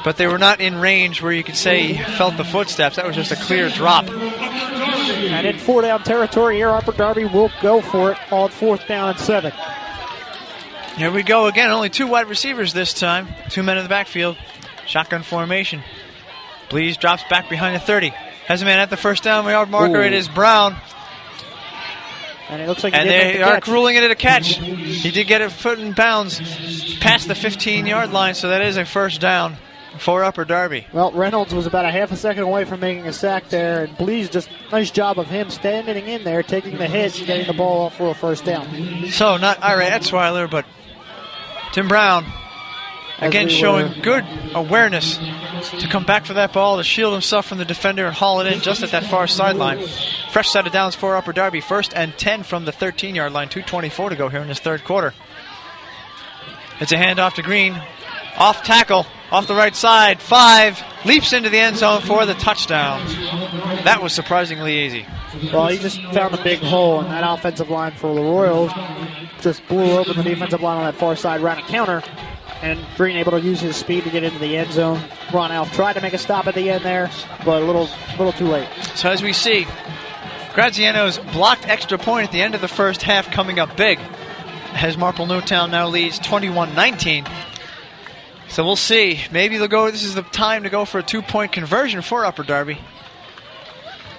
but 0.03 0.17
they 0.17 0.27
were 0.27 0.39
not 0.39 0.61
in 0.61 0.75
range 0.75 1.23
where 1.23 1.33
you 1.33 1.45
could 1.45 1.57
say 1.57 1.93
he 1.93 2.03
felt 2.17 2.37
the 2.37 2.45
footsteps. 2.45 2.97
That 2.97 3.07
was 3.07 3.15
just 3.15 3.31
a 3.31 3.37
clear 3.37 3.69
drop. 3.69 4.07
And 5.11 5.47
in 5.47 5.59
four 5.59 5.83
down 5.83 6.03
territory, 6.03 6.57
here 6.57 6.71
Upper 6.71 6.93
Darby 6.93 7.25
will 7.25 7.51
go 7.61 7.81
for 7.81 8.13
it 8.13 8.19
on 8.33 8.51
fourth 8.51 8.87
down 8.87 9.11
and 9.11 9.19
seven. 9.19 9.53
Here 10.97 11.11
we 11.11 11.23
go 11.23 11.47
again. 11.47 11.71
Only 11.71 11.91
two 11.91 12.07
wide 12.07 12.29
receivers 12.29 12.73
this 12.73 12.95
time. 12.95 13.29
Two 13.51 13.63
men 13.63 13.77
in 13.77 13.83
the 13.83 13.89
backfield. 13.89 14.37
Shotgun 14.87 15.23
formation. 15.23 15.83
Blees 16.69 16.99
drops 16.99 17.23
back 17.29 17.51
behind 17.51 17.75
the 17.75 17.81
30. 17.81 18.11
Has 18.47 18.63
a 18.63 18.65
man 18.65 18.79
at 18.79 18.91
the 18.91 18.97
first 18.97 19.23
down 19.23 19.45
yard 19.45 19.71
marker. 19.71 19.99
Ooh. 20.01 20.05
It 20.05 20.13
is 20.13 20.29
Brown. 20.29 20.77
And 22.49 22.61
it 22.61 22.69
looks 22.69 22.85
like 22.85 22.93
he 22.93 22.99
And 23.01 23.09
they 23.09 23.39
the 23.39 23.43
are 23.43 23.55
catch. 23.55 23.69
ruling 23.69 23.97
it 23.97 24.11
a 24.11 24.15
catch. 24.15 24.57
He 24.57 25.11
did 25.11 25.27
get 25.27 25.41
a 25.41 25.51
foot 25.51 25.79
in 25.79 25.93
bounds 25.93 26.39
past 26.99 27.27
the 27.27 27.35
15 27.35 27.87
yard 27.87 28.13
line, 28.13 28.35
so 28.35 28.51
that 28.51 28.63
is 28.63 28.77
a 28.77 28.85
first 28.85 29.21
down 29.21 29.57
for 29.99 30.25
Upper 30.25 30.45
Darby. 30.45 30.87
Well, 30.93 31.13
Reynolds 31.13 31.55
was 31.55 31.67
about 31.67 31.85
a 31.85 31.91
half 31.91 32.13
a 32.13 32.17
second 32.17 32.43
away 32.43 32.65
from 32.65 32.81
making 32.81 33.07
a 33.07 33.13
sack 33.13 33.49
there, 33.49 33.85
and 33.85 33.97
Blees 33.97 34.31
just 34.31 34.49
nice 34.71 34.91
job 34.91 35.19
of 35.19 35.27
him 35.27 35.51
standing 35.51 36.07
in 36.07 36.25
there, 36.25 36.43
taking 36.43 36.79
the 36.79 36.87
hit, 36.87 37.19
and 37.19 37.27
getting 37.27 37.47
the 37.47 37.53
ball 37.53 37.87
off 37.87 37.97
for 37.97 38.11
a 38.11 38.15
first 38.15 38.45
down. 38.45 39.07
So, 39.11 39.37
not 39.37 39.63
Ira 39.63 39.87
Etzweiler, 39.87 40.51
but 40.51 40.65
Tim 41.73 41.89
Brown. 41.89 42.25
As 43.19 43.29
Again, 43.29 43.47
we 43.47 43.53
showing 43.53 44.03
good 44.03 44.25
awareness 44.55 45.19
to 45.79 45.89
come 45.89 46.05
back 46.05 46.27
for 46.27 46.35
that 46.35 46.53
ball, 46.53 46.79
to 46.79 46.85
shield 46.85 47.13
himself 47.13 47.47
from 47.47 47.59
the 47.59 47.65
defender 47.65 48.07
and 48.07 48.15
haul 48.15 48.41
it 48.41 48.53
in 48.53 48.61
just 48.61 48.83
at 48.83 48.91
that 48.91 49.05
far 49.05 49.29
sideline. 49.29 49.87
Fresh 50.31 50.51
set 50.51 50.67
of 50.67 50.73
downs 50.73 50.97
for 50.97 51.15
Upper 51.17 51.33
Darby. 51.33 51.61
First 51.61 51.95
and 51.95 52.17
10 52.19 52.43
from 52.43 52.65
the 52.65 52.73
13 52.73 53.15
yard 53.15 53.33
line. 53.33 53.49
2.24 53.49 54.11
to 54.11 54.17
go 54.17 54.29
here 54.29 54.41
in 54.41 54.49
this 54.49 54.59
third 54.59 54.83
quarter. 54.83 55.15
It's 56.81 56.91
a 56.91 56.97
handoff 56.97 57.35
to 57.35 57.43
Green. 57.43 57.81
Off 58.37 58.65
tackle, 58.65 59.07
off 59.35 59.49
the 59.49 59.55
right 59.55 59.75
side. 59.75 60.21
Five. 60.21 60.81
Leaps 61.05 61.33
into 61.33 61.51
the 61.51 61.59
end 61.59 61.77
zone 61.77 62.01
for 62.03 62.25
the 62.25 62.35
touchdown. 62.35 63.05
That 63.85 64.01
was 64.01 64.13
surprisingly 64.13 64.87
easy. 64.87 65.05
Well, 65.53 65.67
he 65.69 65.79
just 65.79 66.01
found 66.13 66.35
a 66.35 66.43
big 66.43 66.61
hole 66.61 67.01
in 67.01 67.09
that 67.09 67.25
offensive 67.29 67.69
line 67.69 67.93
for 67.93 68.15
the 68.15 68.23
Royals. 68.23 68.71
Just 69.41 69.67
blew 69.67 69.99
open 69.99 70.17
the 70.17 70.23
defensive 70.23 70.63
line 70.63 70.79
on 70.79 70.85
that 70.85 70.95
far 70.95 71.17
side, 71.17 71.41
ran 71.41 71.59
a 71.59 71.63
counter, 71.63 72.03
and 72.63 72.79
Green 72.97 73.17
able 73.17 73.33
to 73.33 73.41
use 73.41 73.61
his 73.61 73.77
speed 73.77 74.05
to 74.05 74.11
get 74.11 74.23
into 74.23 74.39
the 74.39 74.57
end 74.57 74.73
zone. 74.73 75.03
Ron 75.33 75.51
Alf 75.51 75.73
tried 75.73 75.95
to 75.95 76.01
make 76.01 76.15
a 76.15 76.19
stop 76.19 76.47
at 76.47 76.55
the 76.55 76.71
end 76.71 76.85
there, 76.85 77.11
but 77.45 77.61
a 77.61 77.67
little, 77.67 77.89
little 78.17 78.33
too 78.33 78.47
late. 78.47 78.69
So 78.95 79.11
as 79.11 79.23
we 79.23 79.33
see, 79.33 79.65
Graziano's 80.55 81.19
blocked 81.33 81.69
extra 81.69 81.99
point 81.99 82.29
at 82.29 82.33
the 82.33 82.41
end 82.41 82.55
of 82.55 82.61
the 82.61 82.69
first 82.69 83.03
half 83.03 83.31
coming 83.33 83.59
up 83.59 83.77
big. 83.77 83.99
As 84.75 84.97
Marple 84.97 85.27
Newtown 85.27 85.73
now 85.73 85.89
leads 85.89 86.21
21-19. 86.21 87.29
So 88.55 88.65
we'll 88.65 88.77
see. 88.77 89.19
Maybe 89.33 89.59
they'll 89.59 89.67
go. 89.67 89.91
This 89.91 90.05
is 90.05 90.15
the 90.15 90.23
time 90.23 90.63
to 90.63 90.71
go 90.71 90.85
for 90.85 91.01
a 91.01 91.03
two-point 91.03 91.51
conversion 91.51 92.03
for 92.03 92.25
Upper 92.25 92.45
Darby. 92.45 92.79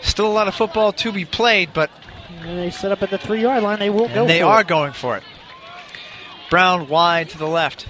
Still 0.02 0.28
a 0.28 0.34
lot 0.34 0.50
of 0.50 0.54
football 0.54 0.92
to 0.92 1.14
be 1.14 1.24
played, 1.24 1.70
but 1.74 1.90
And 2.42 2.60
they 2.60 2.70
set 2.70 2.92
up 2.92 3.02
at 3.02 3.12
the 3.12 3.18
three 3.18 3.42
yard 3.42 3.64
line. 3.64 3.80
They 3.80 3.90
will 3.90 4.10
go. 4.10 4.28
they 4.28 4.42
are 4.42 4.60
it. 4.60 4.68
going 4.68 4.92
for 4.92 5.16
it. 5.16 5.24
Brown 6.50 6.90
wide 6.90 7.30
to 7.30 7.38
the 7.38 7.48
left. 7.48 7.88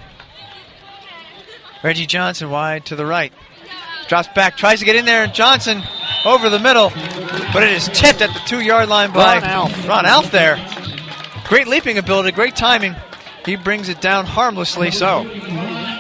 Reggie 1.84 2.06
Johnson 2.06 2.52
wide 2.52 2.86
to 2.86 2.96
the 2.96 3.08
right. 3.08 3.34
Drops 4.08 4.28
back, 4.36 4.56
tries 4.56 4.78
to 4.82 4.86
get 4.86 4.96
in 4.96 5.06
there, 5.06 5.24
and 5.24 5.34
Johnson 5.34 5.82
over 6.26 6.52
the 6.52 6.60
middle, 6.60 6.92
but 7.54 7.64
it 7.64 7.70
is 7.70 7.88
tipped 7.88 8.22
at 8.22 8.32
the 8.32 8.42
two 8.46 8.60
yard 8.60 8.88
line 8.88 9.12
by 9.12 9.40
Ron 9.40 9.44
Alf. 9.46 9.88
Ron 9.88 10.06
Alf 10.06 10.30
there. 10.30 10.64
Great 11.48 11.68
leaping 11.68 11.98
ability, 11.98 12.34
great 12.34 12.56
timing. 12.56 12.96
He 13.46 13.56
brings 13.56 13.90
it 13.90 14.00
down 14.00 14.28
harmlessly 14.28 14.92
so. 14.92 15.24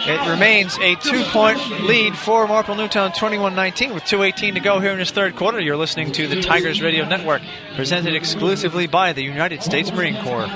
It 0.08 0.30
remains 0.30 0.78
a 0.78 0.94
two 0.96 1.24
point 1.32 1.58
lead 1.82 2.15
for 2.15 2.48
Marple 2.48 2.76
Newtown 2.76 3.12
21 3.12 3.56
19 3.56 3.96
with 3.96 4.04
2.18 4.04 4.54
to 4.54 4.60
go 4.60 4.80
here 4.80 4.91
in 4.91 5.00
this 5.00 5.10
third 5.10 5.36
quarter. 5.36 5.60
You're 5.60 5.78
listening 5.78 6.12
to 6.12 6.28
the 6.28 6.41
Tigers 6.41 6.80
Radio 6.80 7.08
Network, 7.08 7.41
presented 7.76 8.13
exclusively 8.13 8.86
by 8.86 9.13
the 9.13 9.24
United 9.24 9.63
States 9.63 9.91
Marine 9.91 10.22
Corps. 10.24 10.56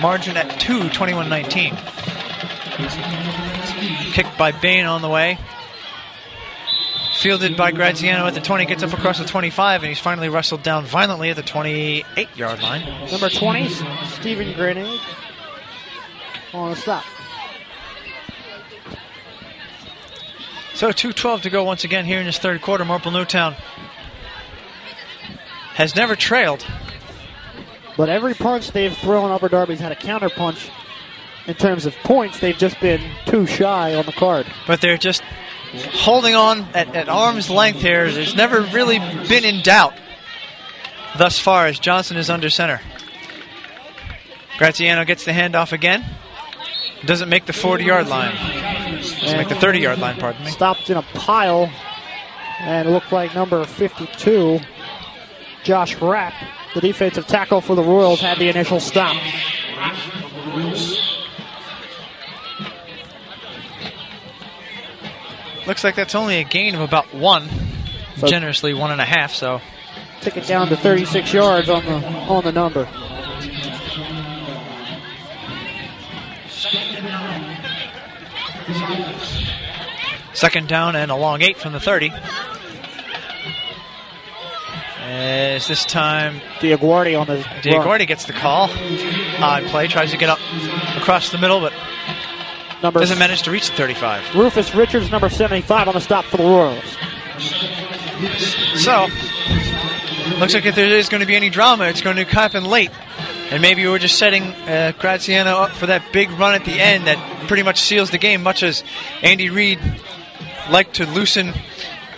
margin 0.00 0.36
at 0.36 0.60
2, 0.60 0.90
21 0.90 1.28
19. 1.28 1.76
Kicked 4.12 4.38
by 4.38 4.52
Bain 4.52 4.84
on 4.84 5.02
the 5.02 5.08
way. 5.08 5.38
Fielded 7.18 7.56
by 7.56 7.72
Graziano 7.72 8.26
at 8.26 8.34
the 8.34 8.40
20, 8.40 8.66
gets 8.66 8.84
up 8.84 8.92
across 8.92 9.18
the 9.18 9.24
25, 9.24 9.82
and 9.82 9.88
he's 9.88 9.98
finally 9.98 10.28
wrestled 10.28 10.62
down 10.62 10.84
violently 10.84 11.30
at 11.30 11.36
the 11.36 11.42
28 11.42 12.36
yard 12.36 12.62
line. 12.62 13.10
Number 13.10 13.28
20, 13.28 13.68
Stephen 14.06 14.52
Grenade 14.54 15.00
on 16.54 16.70
the 16.70 16.76
stop. 16.76 17.04
So 20.74 20.90
2.12 20.90 21.42
to 21.42 21.50
go 21.50 21.64
once 21.64 21.82
again 21.82 22.04
here 22.04 22.20
in 22.20 22.26
this 22.26 22.38
third 22.38 22.62
quarter. 22.62 22.84
Marple 22.84 23.10
Newtown 23.10 23.56
has 25.74 25.96
never 25.96 26.14
trailed. 26.14 26.64
But 27.98 28.08
every 28.08 28.32
punch 28.32 28.70
they've 28.70 28.96
thrown, 28.96 29.32
Upper 29.32 29.48
Darby's 29.48 29.80
had 29.80 29.90
a 29.90 29.96
counter 29.96 30.30
punch. 30.30 30.70
In 31.48 31.54
terms 31.54 31.84
of 31.84 31.94
points, 32.04 32.38
they've 32.38 32.56
just 32.56 32.78
been 32.80 33.02
too 33.26 33.44
shy 33.46 33.94
on 33.94 34.06
the 34.06 34.12
card. 34.12 34.46
but 34.66 34.80
they're 34.80 34.96
just 34.96 35.22
holding 35.92 36.34
on 36.34 36.60
at, 36.74 36.94
at 36.94 37.08
arm's 37.08 37.50
length 37.50 37.80
here. 37.80 38.10
There's 38.12 38.36
never 38.36 38.60
really 38.60 38.98
been 39.28 39.44
in 39.44 39.62
doubt 39.62 39.94
thus 41.16 41.38
far 41.38 41.66
as 41.66 41.78
Johnson 41.78 42.16
is 42.16 42.30
under 42.30 42.50
center. 42.50 42.80
Graziano 44.58 45.04
gets 45.04 45.24
the 45.24 45.32
handoff 45.32 45.72
again. 45.72 46.04
Doesn't 47.04 47.28
make 47.28 47.46
the 47.46 47.52
40 47.52 47.84
yard 47.84 48.08
line. 48.08 48.34
Doesn't 49.20 49.38
make 49.38 49.48
the 49.48 49.54
30 49.54 49.80
yard 49.80 49.98
line, 49.98 50.16
pardon 50.20 50.44
me. 50.44 50.50
Stopped 50.50 50.90
in 50.90 50.96
a 50.96 51.02
pile, 51.02 51.70
and 52.60 52.90
looked 52.90 53.12
like 53.12 53.34
number 53.34 53.64
52, 53.64 54.60
Josh 55.62 55.96
Rapp, 55.96 56.34
the 56.80 56.86
defensive 56.88 57.26
tackle 57.26 57.60
for 57.60 57.74
the 57.74 57.82
Royals, 57.82 58.20
had 58.20 58.38
the 58.38 58.48
initial 58.48 58.78
stop. 58.78 59.16
Looks 65.66 65.84
like 65.84 65.96
that's 65.96 66.14
only 66.14 66.38
a 66.38 66.44
gain 66.44 66.74
of 66.74 66.80
about 66.80 67.12
one. 67.14 67.48
So- 68.16 68.26
Generously 68.26 68.74
one 68.74 68.90
and 68.90 69.00
a 69.00 69.04
half, 69.04 69.32
so 69.34 69.60
Took 70.22 70.36
it 70.36 70.46
down 70.48 70.68
to 70.68 70.76
36 70.76 71.32
yards 71.32 71.68
on 71.70 71.84
the 71.84 71.94
on 71.94 72.42
the 72.42 72.50
number. 72.50 72.88
Second 80.32 80.68
down 80.68 80.96
and 80.96 81.10
a 81.10 81.16
long 81.16 81.42
eight 81.42 81.56
from 81.56 81.72
the 81.72 81.80
30. 81.80 82.12
As 85.08 85.66
this 85.66 85.86
time, 85.86 86.38
Diaguardi 86.60 87.18
on 87.18 87.26
the 87.26 87.38
Diaguardi 87.62 88.06
gets 88.06 88.26
the 88.26 88.34
call. 88.34 88.68
Odd 89.38 89.64
play, 89.64 89.86
tries 89.86 90.10
to 90.10 90.18
get 90.18 90.28
up 90.28 90.38
across 90.96 91.30
the 91.30 91.38
middle, 91.38 91.60
but 91.60 91.72
number 92.82 93.00
doesn't 93.00 93.18
manage 93.18 93.40
to 93.44 93.50
reach 93.50 93.70
the 93.70 93.74
35. 93.74 94.34
Rufus 94.34 94.74
Richards, 94.74 95.10
number 95.10 95.30
75, 95.30 95.88
on 95.88 95.94
the 95.94 96.00
stop 96.00 96.26
for 96.26 96.36
the 96.36 96.42
Royals. 96.42 96.84
So, 98.82 99.06
looks 100.38 100.52
like 100.52 100.66
if 100.66 100.74
there 100.74 100.86
is 100.98 101.08
going 101.08 101.22
to 101.22 101.26
be 101.26 101.36
any 101.36 101.48
drama, 101.48 101.84
it's 101.84 102.02
going 102.02 102.16
to 102.16 102.24
happen 102.24 102.66
late. 102.66 102.90
And 103.50 103.62
maybe 103.62 103.86
we're 103.86 103.98
just 103.98 104.18
setting 104.18 104.42
uh, 104.42 104.92
Graziano 104.98 105.52
up 105.52 105.70
for 105.70 105.86
that 105.86 106.12
big 106.12 106.30
run 106.32 106.54
at 106.54 106.66
the 106.66 106.78
end 106.78 107.06
that 107.06 107.48
pretty 107.48 107.62
much 107.62 107.80
seals 107.80 108.10
the 108.10 108.18
game, 108.18 108.42
much 108.42 108.62
as 108.62 108.84
Andy 109.22 109.48
Reid 109.48 109.78
liked 110.70 110.96
to 110.96 111.06
loosen 111.06 111.54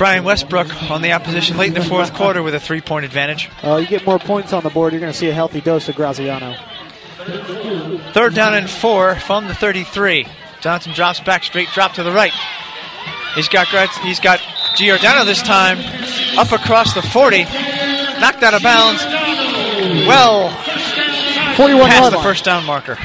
Brian 0.00 0.24
Westbrook 0.24 0.90
on 0.90 1.02
the 1.02 1.12
opposition 1.12 1.58
late 1.58 1.68
in 1.68 1.74
the 1.74 1.84
fourth 1.84 2.14
quarter 2.14 2.42
with 2.42 2.54
a 2.54 2.58
three 2.58 2.80
point 2.80 3.04
advantage. 3.04 3.50
Uh, 3.62 3.76
you 3.76 3.86
get 3.86 4.06
more 4.06 4.18
points 4.18 4.54
on 4.54 4.62
the 4.62 4.70
board, 4.70 4.94
you're 4.94 5.00
going 5.00 5.12
to 5.12 5.18
see 5.18 5.28
a 5.28 5.34
healthy 5.34 5.60
dose 5.60 5.90
of 5.90 5.94
Graziano. 5.94 6.56
Third 8.14 8.34
down 8.34 8.54
and 8.54 8.70
four 8.70 9.16
from 9.16 9.46
the 9.46 9.52
33. 9.54 10.26
Johnson 10.62 10.94
drops 10.94 11.20
back, 11.20 11.44
straight 11.44 11.68
drop 11.74 11.92
to 11.92 12.02
the 12.02 12.12
right. 12.12 12.32
He's 13.34 13.50
got 13.50 13.68
he's 13.98 14.20
got 14.20 14.40
Giordano 14.74 15.26
this 15.26 15.42
time 15.42 15.78
up 16.38 16.50
across 16.50 16.94
the 16.94 17.02
40, 17.02 17.42
knocked 17.42 18.42
out 18.42 18.54
of 18.54 18.62
bounds. 18.62 19.04
Well, 19.04 20.48
41 21.56 21.90
past 21.90 22.10
the 22.10 22.16
line. 22.16 22.24
first 22.24 22.44
down 22.46 22.64
marker. 22.64 22.96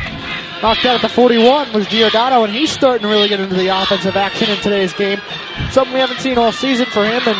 Knocked 0.66 0.86
out 0.86 0.96
at 0.96 1.02
the 1.04 1.10
41 1.10 1.74
was 1.74 1.86
Giordano, 1.86 2.44
and 2.44 2.52
he's 2.52 2.72
starting 2.72 3.04
to 3.04 3.08
really 3.08 3.30
get 3.30 3.40
into 3.40 3.54
the 3.54 3.68
offensive 3.68 4.16
action 4.16 4.50
in 4.50 4.58
today's 4.58 4.94
game. 4.94 5.22
Something 5.70 5.94
we 5.94 6.00
haven't 6.00 6.22
seen 6.22 6.40
all 6.40 6.52
season 6.52 6.88
for 6.88 7.06
him, 7.06 7.22
and 7.24 7.38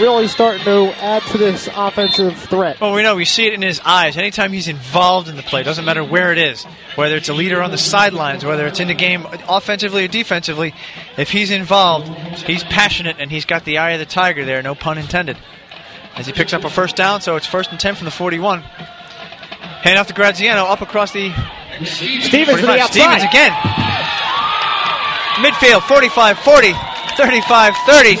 really 0.00 0.28
starting 0.28 0.62
to 0.62 0.92
add 1.02 1.24
to 1.32 1.38
this 1.38 1.68
offensive 1.74 2.38
threat. 2.38 2.80
Well, 2.80 2.92
we 2.92 3.02
know 3.02 3.16
we 3.16 3.24
see 3.24 3.48
it 3.48 3.52
in 3.52 3.62
his 3.62 3.80
eyes. 3.84 4.16
Anytime 4.16 4.52
he's 4.52 4.68
involved 4.68 5.28
in 5.28 5.34
the 5.34 5.42
play, 5.42 5.64
doesn't 5.64 5.84
matter 5.84 6.04
where 6.04 6.30
it 6.30 6.38
is, 6.38 6.62
whether 6.94 7.16
it's 7.16 7.28
a 7.28 7.34
leader 7.34 7.60
on 7.60 7.72
the 7.72 7.78
sidelines, 7.78 8.44
whether 8.44 8.64
it's 8.68 8.78
in 8.78 8.86
the 8.86 8.94
game 8.94 9.26
offensively 9.48 10.04
or 10.04 10.08
defensively, 10.08 10.72
if 11.16 11.30
he's 11.30 11.50
involved, 11.50 12.06
he's 12.44 12.62
passionate 12.62 13.16
and 13.18 13.32
he's 13.32 13.44
got 13.44 13.64
the 13.64 13.78
eye 13.78 13.90
of 13.90 13.98
the 13.98 14.06
tiger 14.06 14.44
there, 14.44 14.62
no 14.62 14.76
pun 14.76 14.98
intended. 14.98 15.36
As 16.14 16.26
he 16.26 16.32
picks 16.32 16.52
up 16.52 16.62
a 16.62 16.70
first 16.70 16.94
down, 16.94 17.22
so 17.22 17.34
it's 17.34 17.46
first 17.48 17.72
and 17.72 17.80
10 17.80 17.96
from 17.96 18.04
the 18.04 18.12
41. 18.12 18.60
Hand 18.60 19.98
off 19.98 20.06
to 20.06 20.14
Graziano, 20.14 20.62
up 20.66 20.80
across 20.80 21.10
the 21.10 21.34
Stevens 21.84 22.60
to 22.60 22.66
the 22.66 22.80
outside. 22.80 23.20
Stevens 23.20 23.24
again. 23.24 23.52
Midfield, 25.36 25.82
45 25.82 26.38
40, 26.38 26.72
35 27.16 27.74
30. 27.86 28.16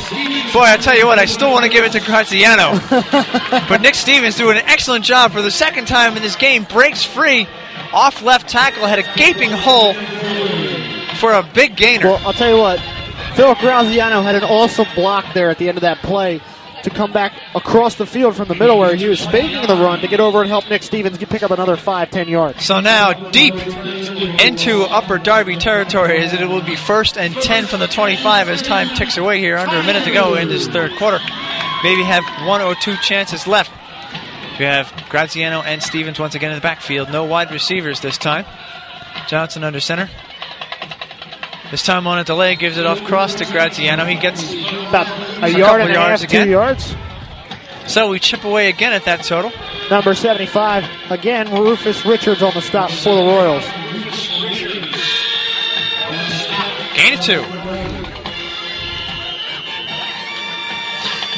Boy, 0.52 0.60
I 0.60 0.76
tell 0.80 0.96
you 0.96 1.06
what, 1.06 1.18
I 1.18 1.24
still 1.24 1.50
want 1.50 1.64
to 1.64 1.70
give 1.70 1.84
it 1.84 1.92
to 1.92 2.00
Graziano. 2.00 2.78
but 3.68 3.80
Nick 3.80 3.94
Stevens 3.94 4.36
doing 4.36 4.58
an 4.58 4.64
excellent 4.66 5.04
job 5.04 5.32
for 5.32 5.42
the 5.42 5.50
second 5.50 5.86
time 5.86 6.16
in 6.16 6.22
this 6.22 6.36
game. 6.36 6.64
Breaks 6.64 7.04
free 7.04 7.46
off 7.92 8.22
left 8.22 8.48
tackle, 8.48 8.86
had 8.86 8.98
a 8.98 9.16
gaping 9.16 9.50
hole 9.50 9.94
for 11.16 11.32
a 11.32 11.42
big 11.54 11.76
gainer. 11.76 12.08
Well, 12.08 12.26
I'll 12.26 12.34
tell 12.34 12.54
you 12.54 12.58
what, 12.58 12.80
Phil 13.34 13.54
Graziano 13.54 14.22
had 14.22 14.34
an 14.34 14.44
awesome 14.44 14.86
block 14.94 15.32
there 15.32 15.50
at 15.50 15.58
the 15.58 15.68
end 15.68 15.78
of 15.78 15.82
that 15.82 15.98
play 15.98 16.40
to 16.86 16.90
come 16.90 17.12
back 17.12 17.32
across 17.54 17.96
the 17.96 18.06
field 18.06 18.36
from 18.36 18.46
the 18.46 18.54
middle 18.54 18.78
where 18.78 18.94
he 18.94 19.08
was 19.08 19.24
faking 19.26 19.66
the 19.66 19.74
run 19.74 19.98
to 20.00 20.06
get 20.08 20.20
over 20.20 20.40
and 20.40 20.48
help 20.48 20.68
Nick 20.70 20.84
Stevens 20.84 21.18
pick 21.18 21.42
up 21.42 21.50
another 21.50 21.76
five, 21.76 22.10
ten 22.10 22.28
yards. 22.28 22.64
So 22.64 22.78
now 22.80 23.12
deep 23.30 23.54
into 23.54 24.82
Upper 24.82 25.18
Darby 25.18 25.56
territory 25.56 26.18
as 26.18 26.32
it 26.32 26.48
will 26.48 26.62
be 26.62 26.76
first 26.76 27.18
and 27.18 27.34
10 27.34 27.66
from 27.66 27.80
the 27.80 27.88
25 27.88 28.48
as 28.48 28.62
time 28.62 28.88
ticks 28.96 29.16
away 29.16 29.40
here. 29.40 29.56
Under 29.56 29.76
a 29.76 29.82
minute 29.82 30.04
to 30.04 30.12
go 30.12 30.34
in 30.34 30.48
this 30.48 30.68
third 30.68 30.92
quarter. 30.96 31.18
Maybe 31.82 32.04
have 32.04 32.24
one 32.46 32.62
or 32.62 32.76
two 32.76 32.96
chances 32.98 33.48
left. 33.48 33.72
We 34.58 34.64
have 34.64 34.92
Graziano 35.08 35.62
and 35.62 35.82
Stevens 35.82 36.20
once 36.20 36.36
again 36.36 36.52
in 36.52 36.56
the 36.56 36.62
backfield. 36.62 37.10
No 37.10 37.24
wide 37.24 37.50
receivers 37.50 38.00
this 38.00 38.16
time. 38.16 38.46
Johnson 39.26 39.64
under 39.64 39.80
center. 39.80 40.08
This 41.70 41.82
time 41.84 42.06
on 42.06 42.18
a 42.18 42.24
delay, 42.24 42.54
gives 42.54 42.78
it 42.78 42.86
off 42.86 43.02
cross 43.04 43.34
to 43.36 43.44
Graziano. 43.44 44.04
He 44.04 44.14
gets 44.16 44.52
About 44.52 45.08
a, 45.42 45.46
A 45.46 45.48
yard 45.48 45.80
and 45.80 45.90
a 45.90 45.94
yards 45.94 46.22
half, 46.22 46.30
again. 46.30 46.46
two 46.46 46.50
yards. 46.52 46.94
so 47.86 48.08
we 48.10 48.18
chip 48.20 48.44
away 48.44 48.68
again 48.68 48.92
at 48.92 49.04
that 49.04 49.24
total. 49.24 49.52
Number 49.90 50.14
75, 50.14 50.84
again, 51.10 51.52
Rufus 51.52 52.04
Richards 52.06 52.42
on 52.42 52.52
the 52.54 52.60
stop 52.62 52.90
for 52.90 53.14
the 53.14 53.22
Royals. 53.22 53.64
Gain 56.94 57.14
of 57.14 57.20
two. 57.20 57.44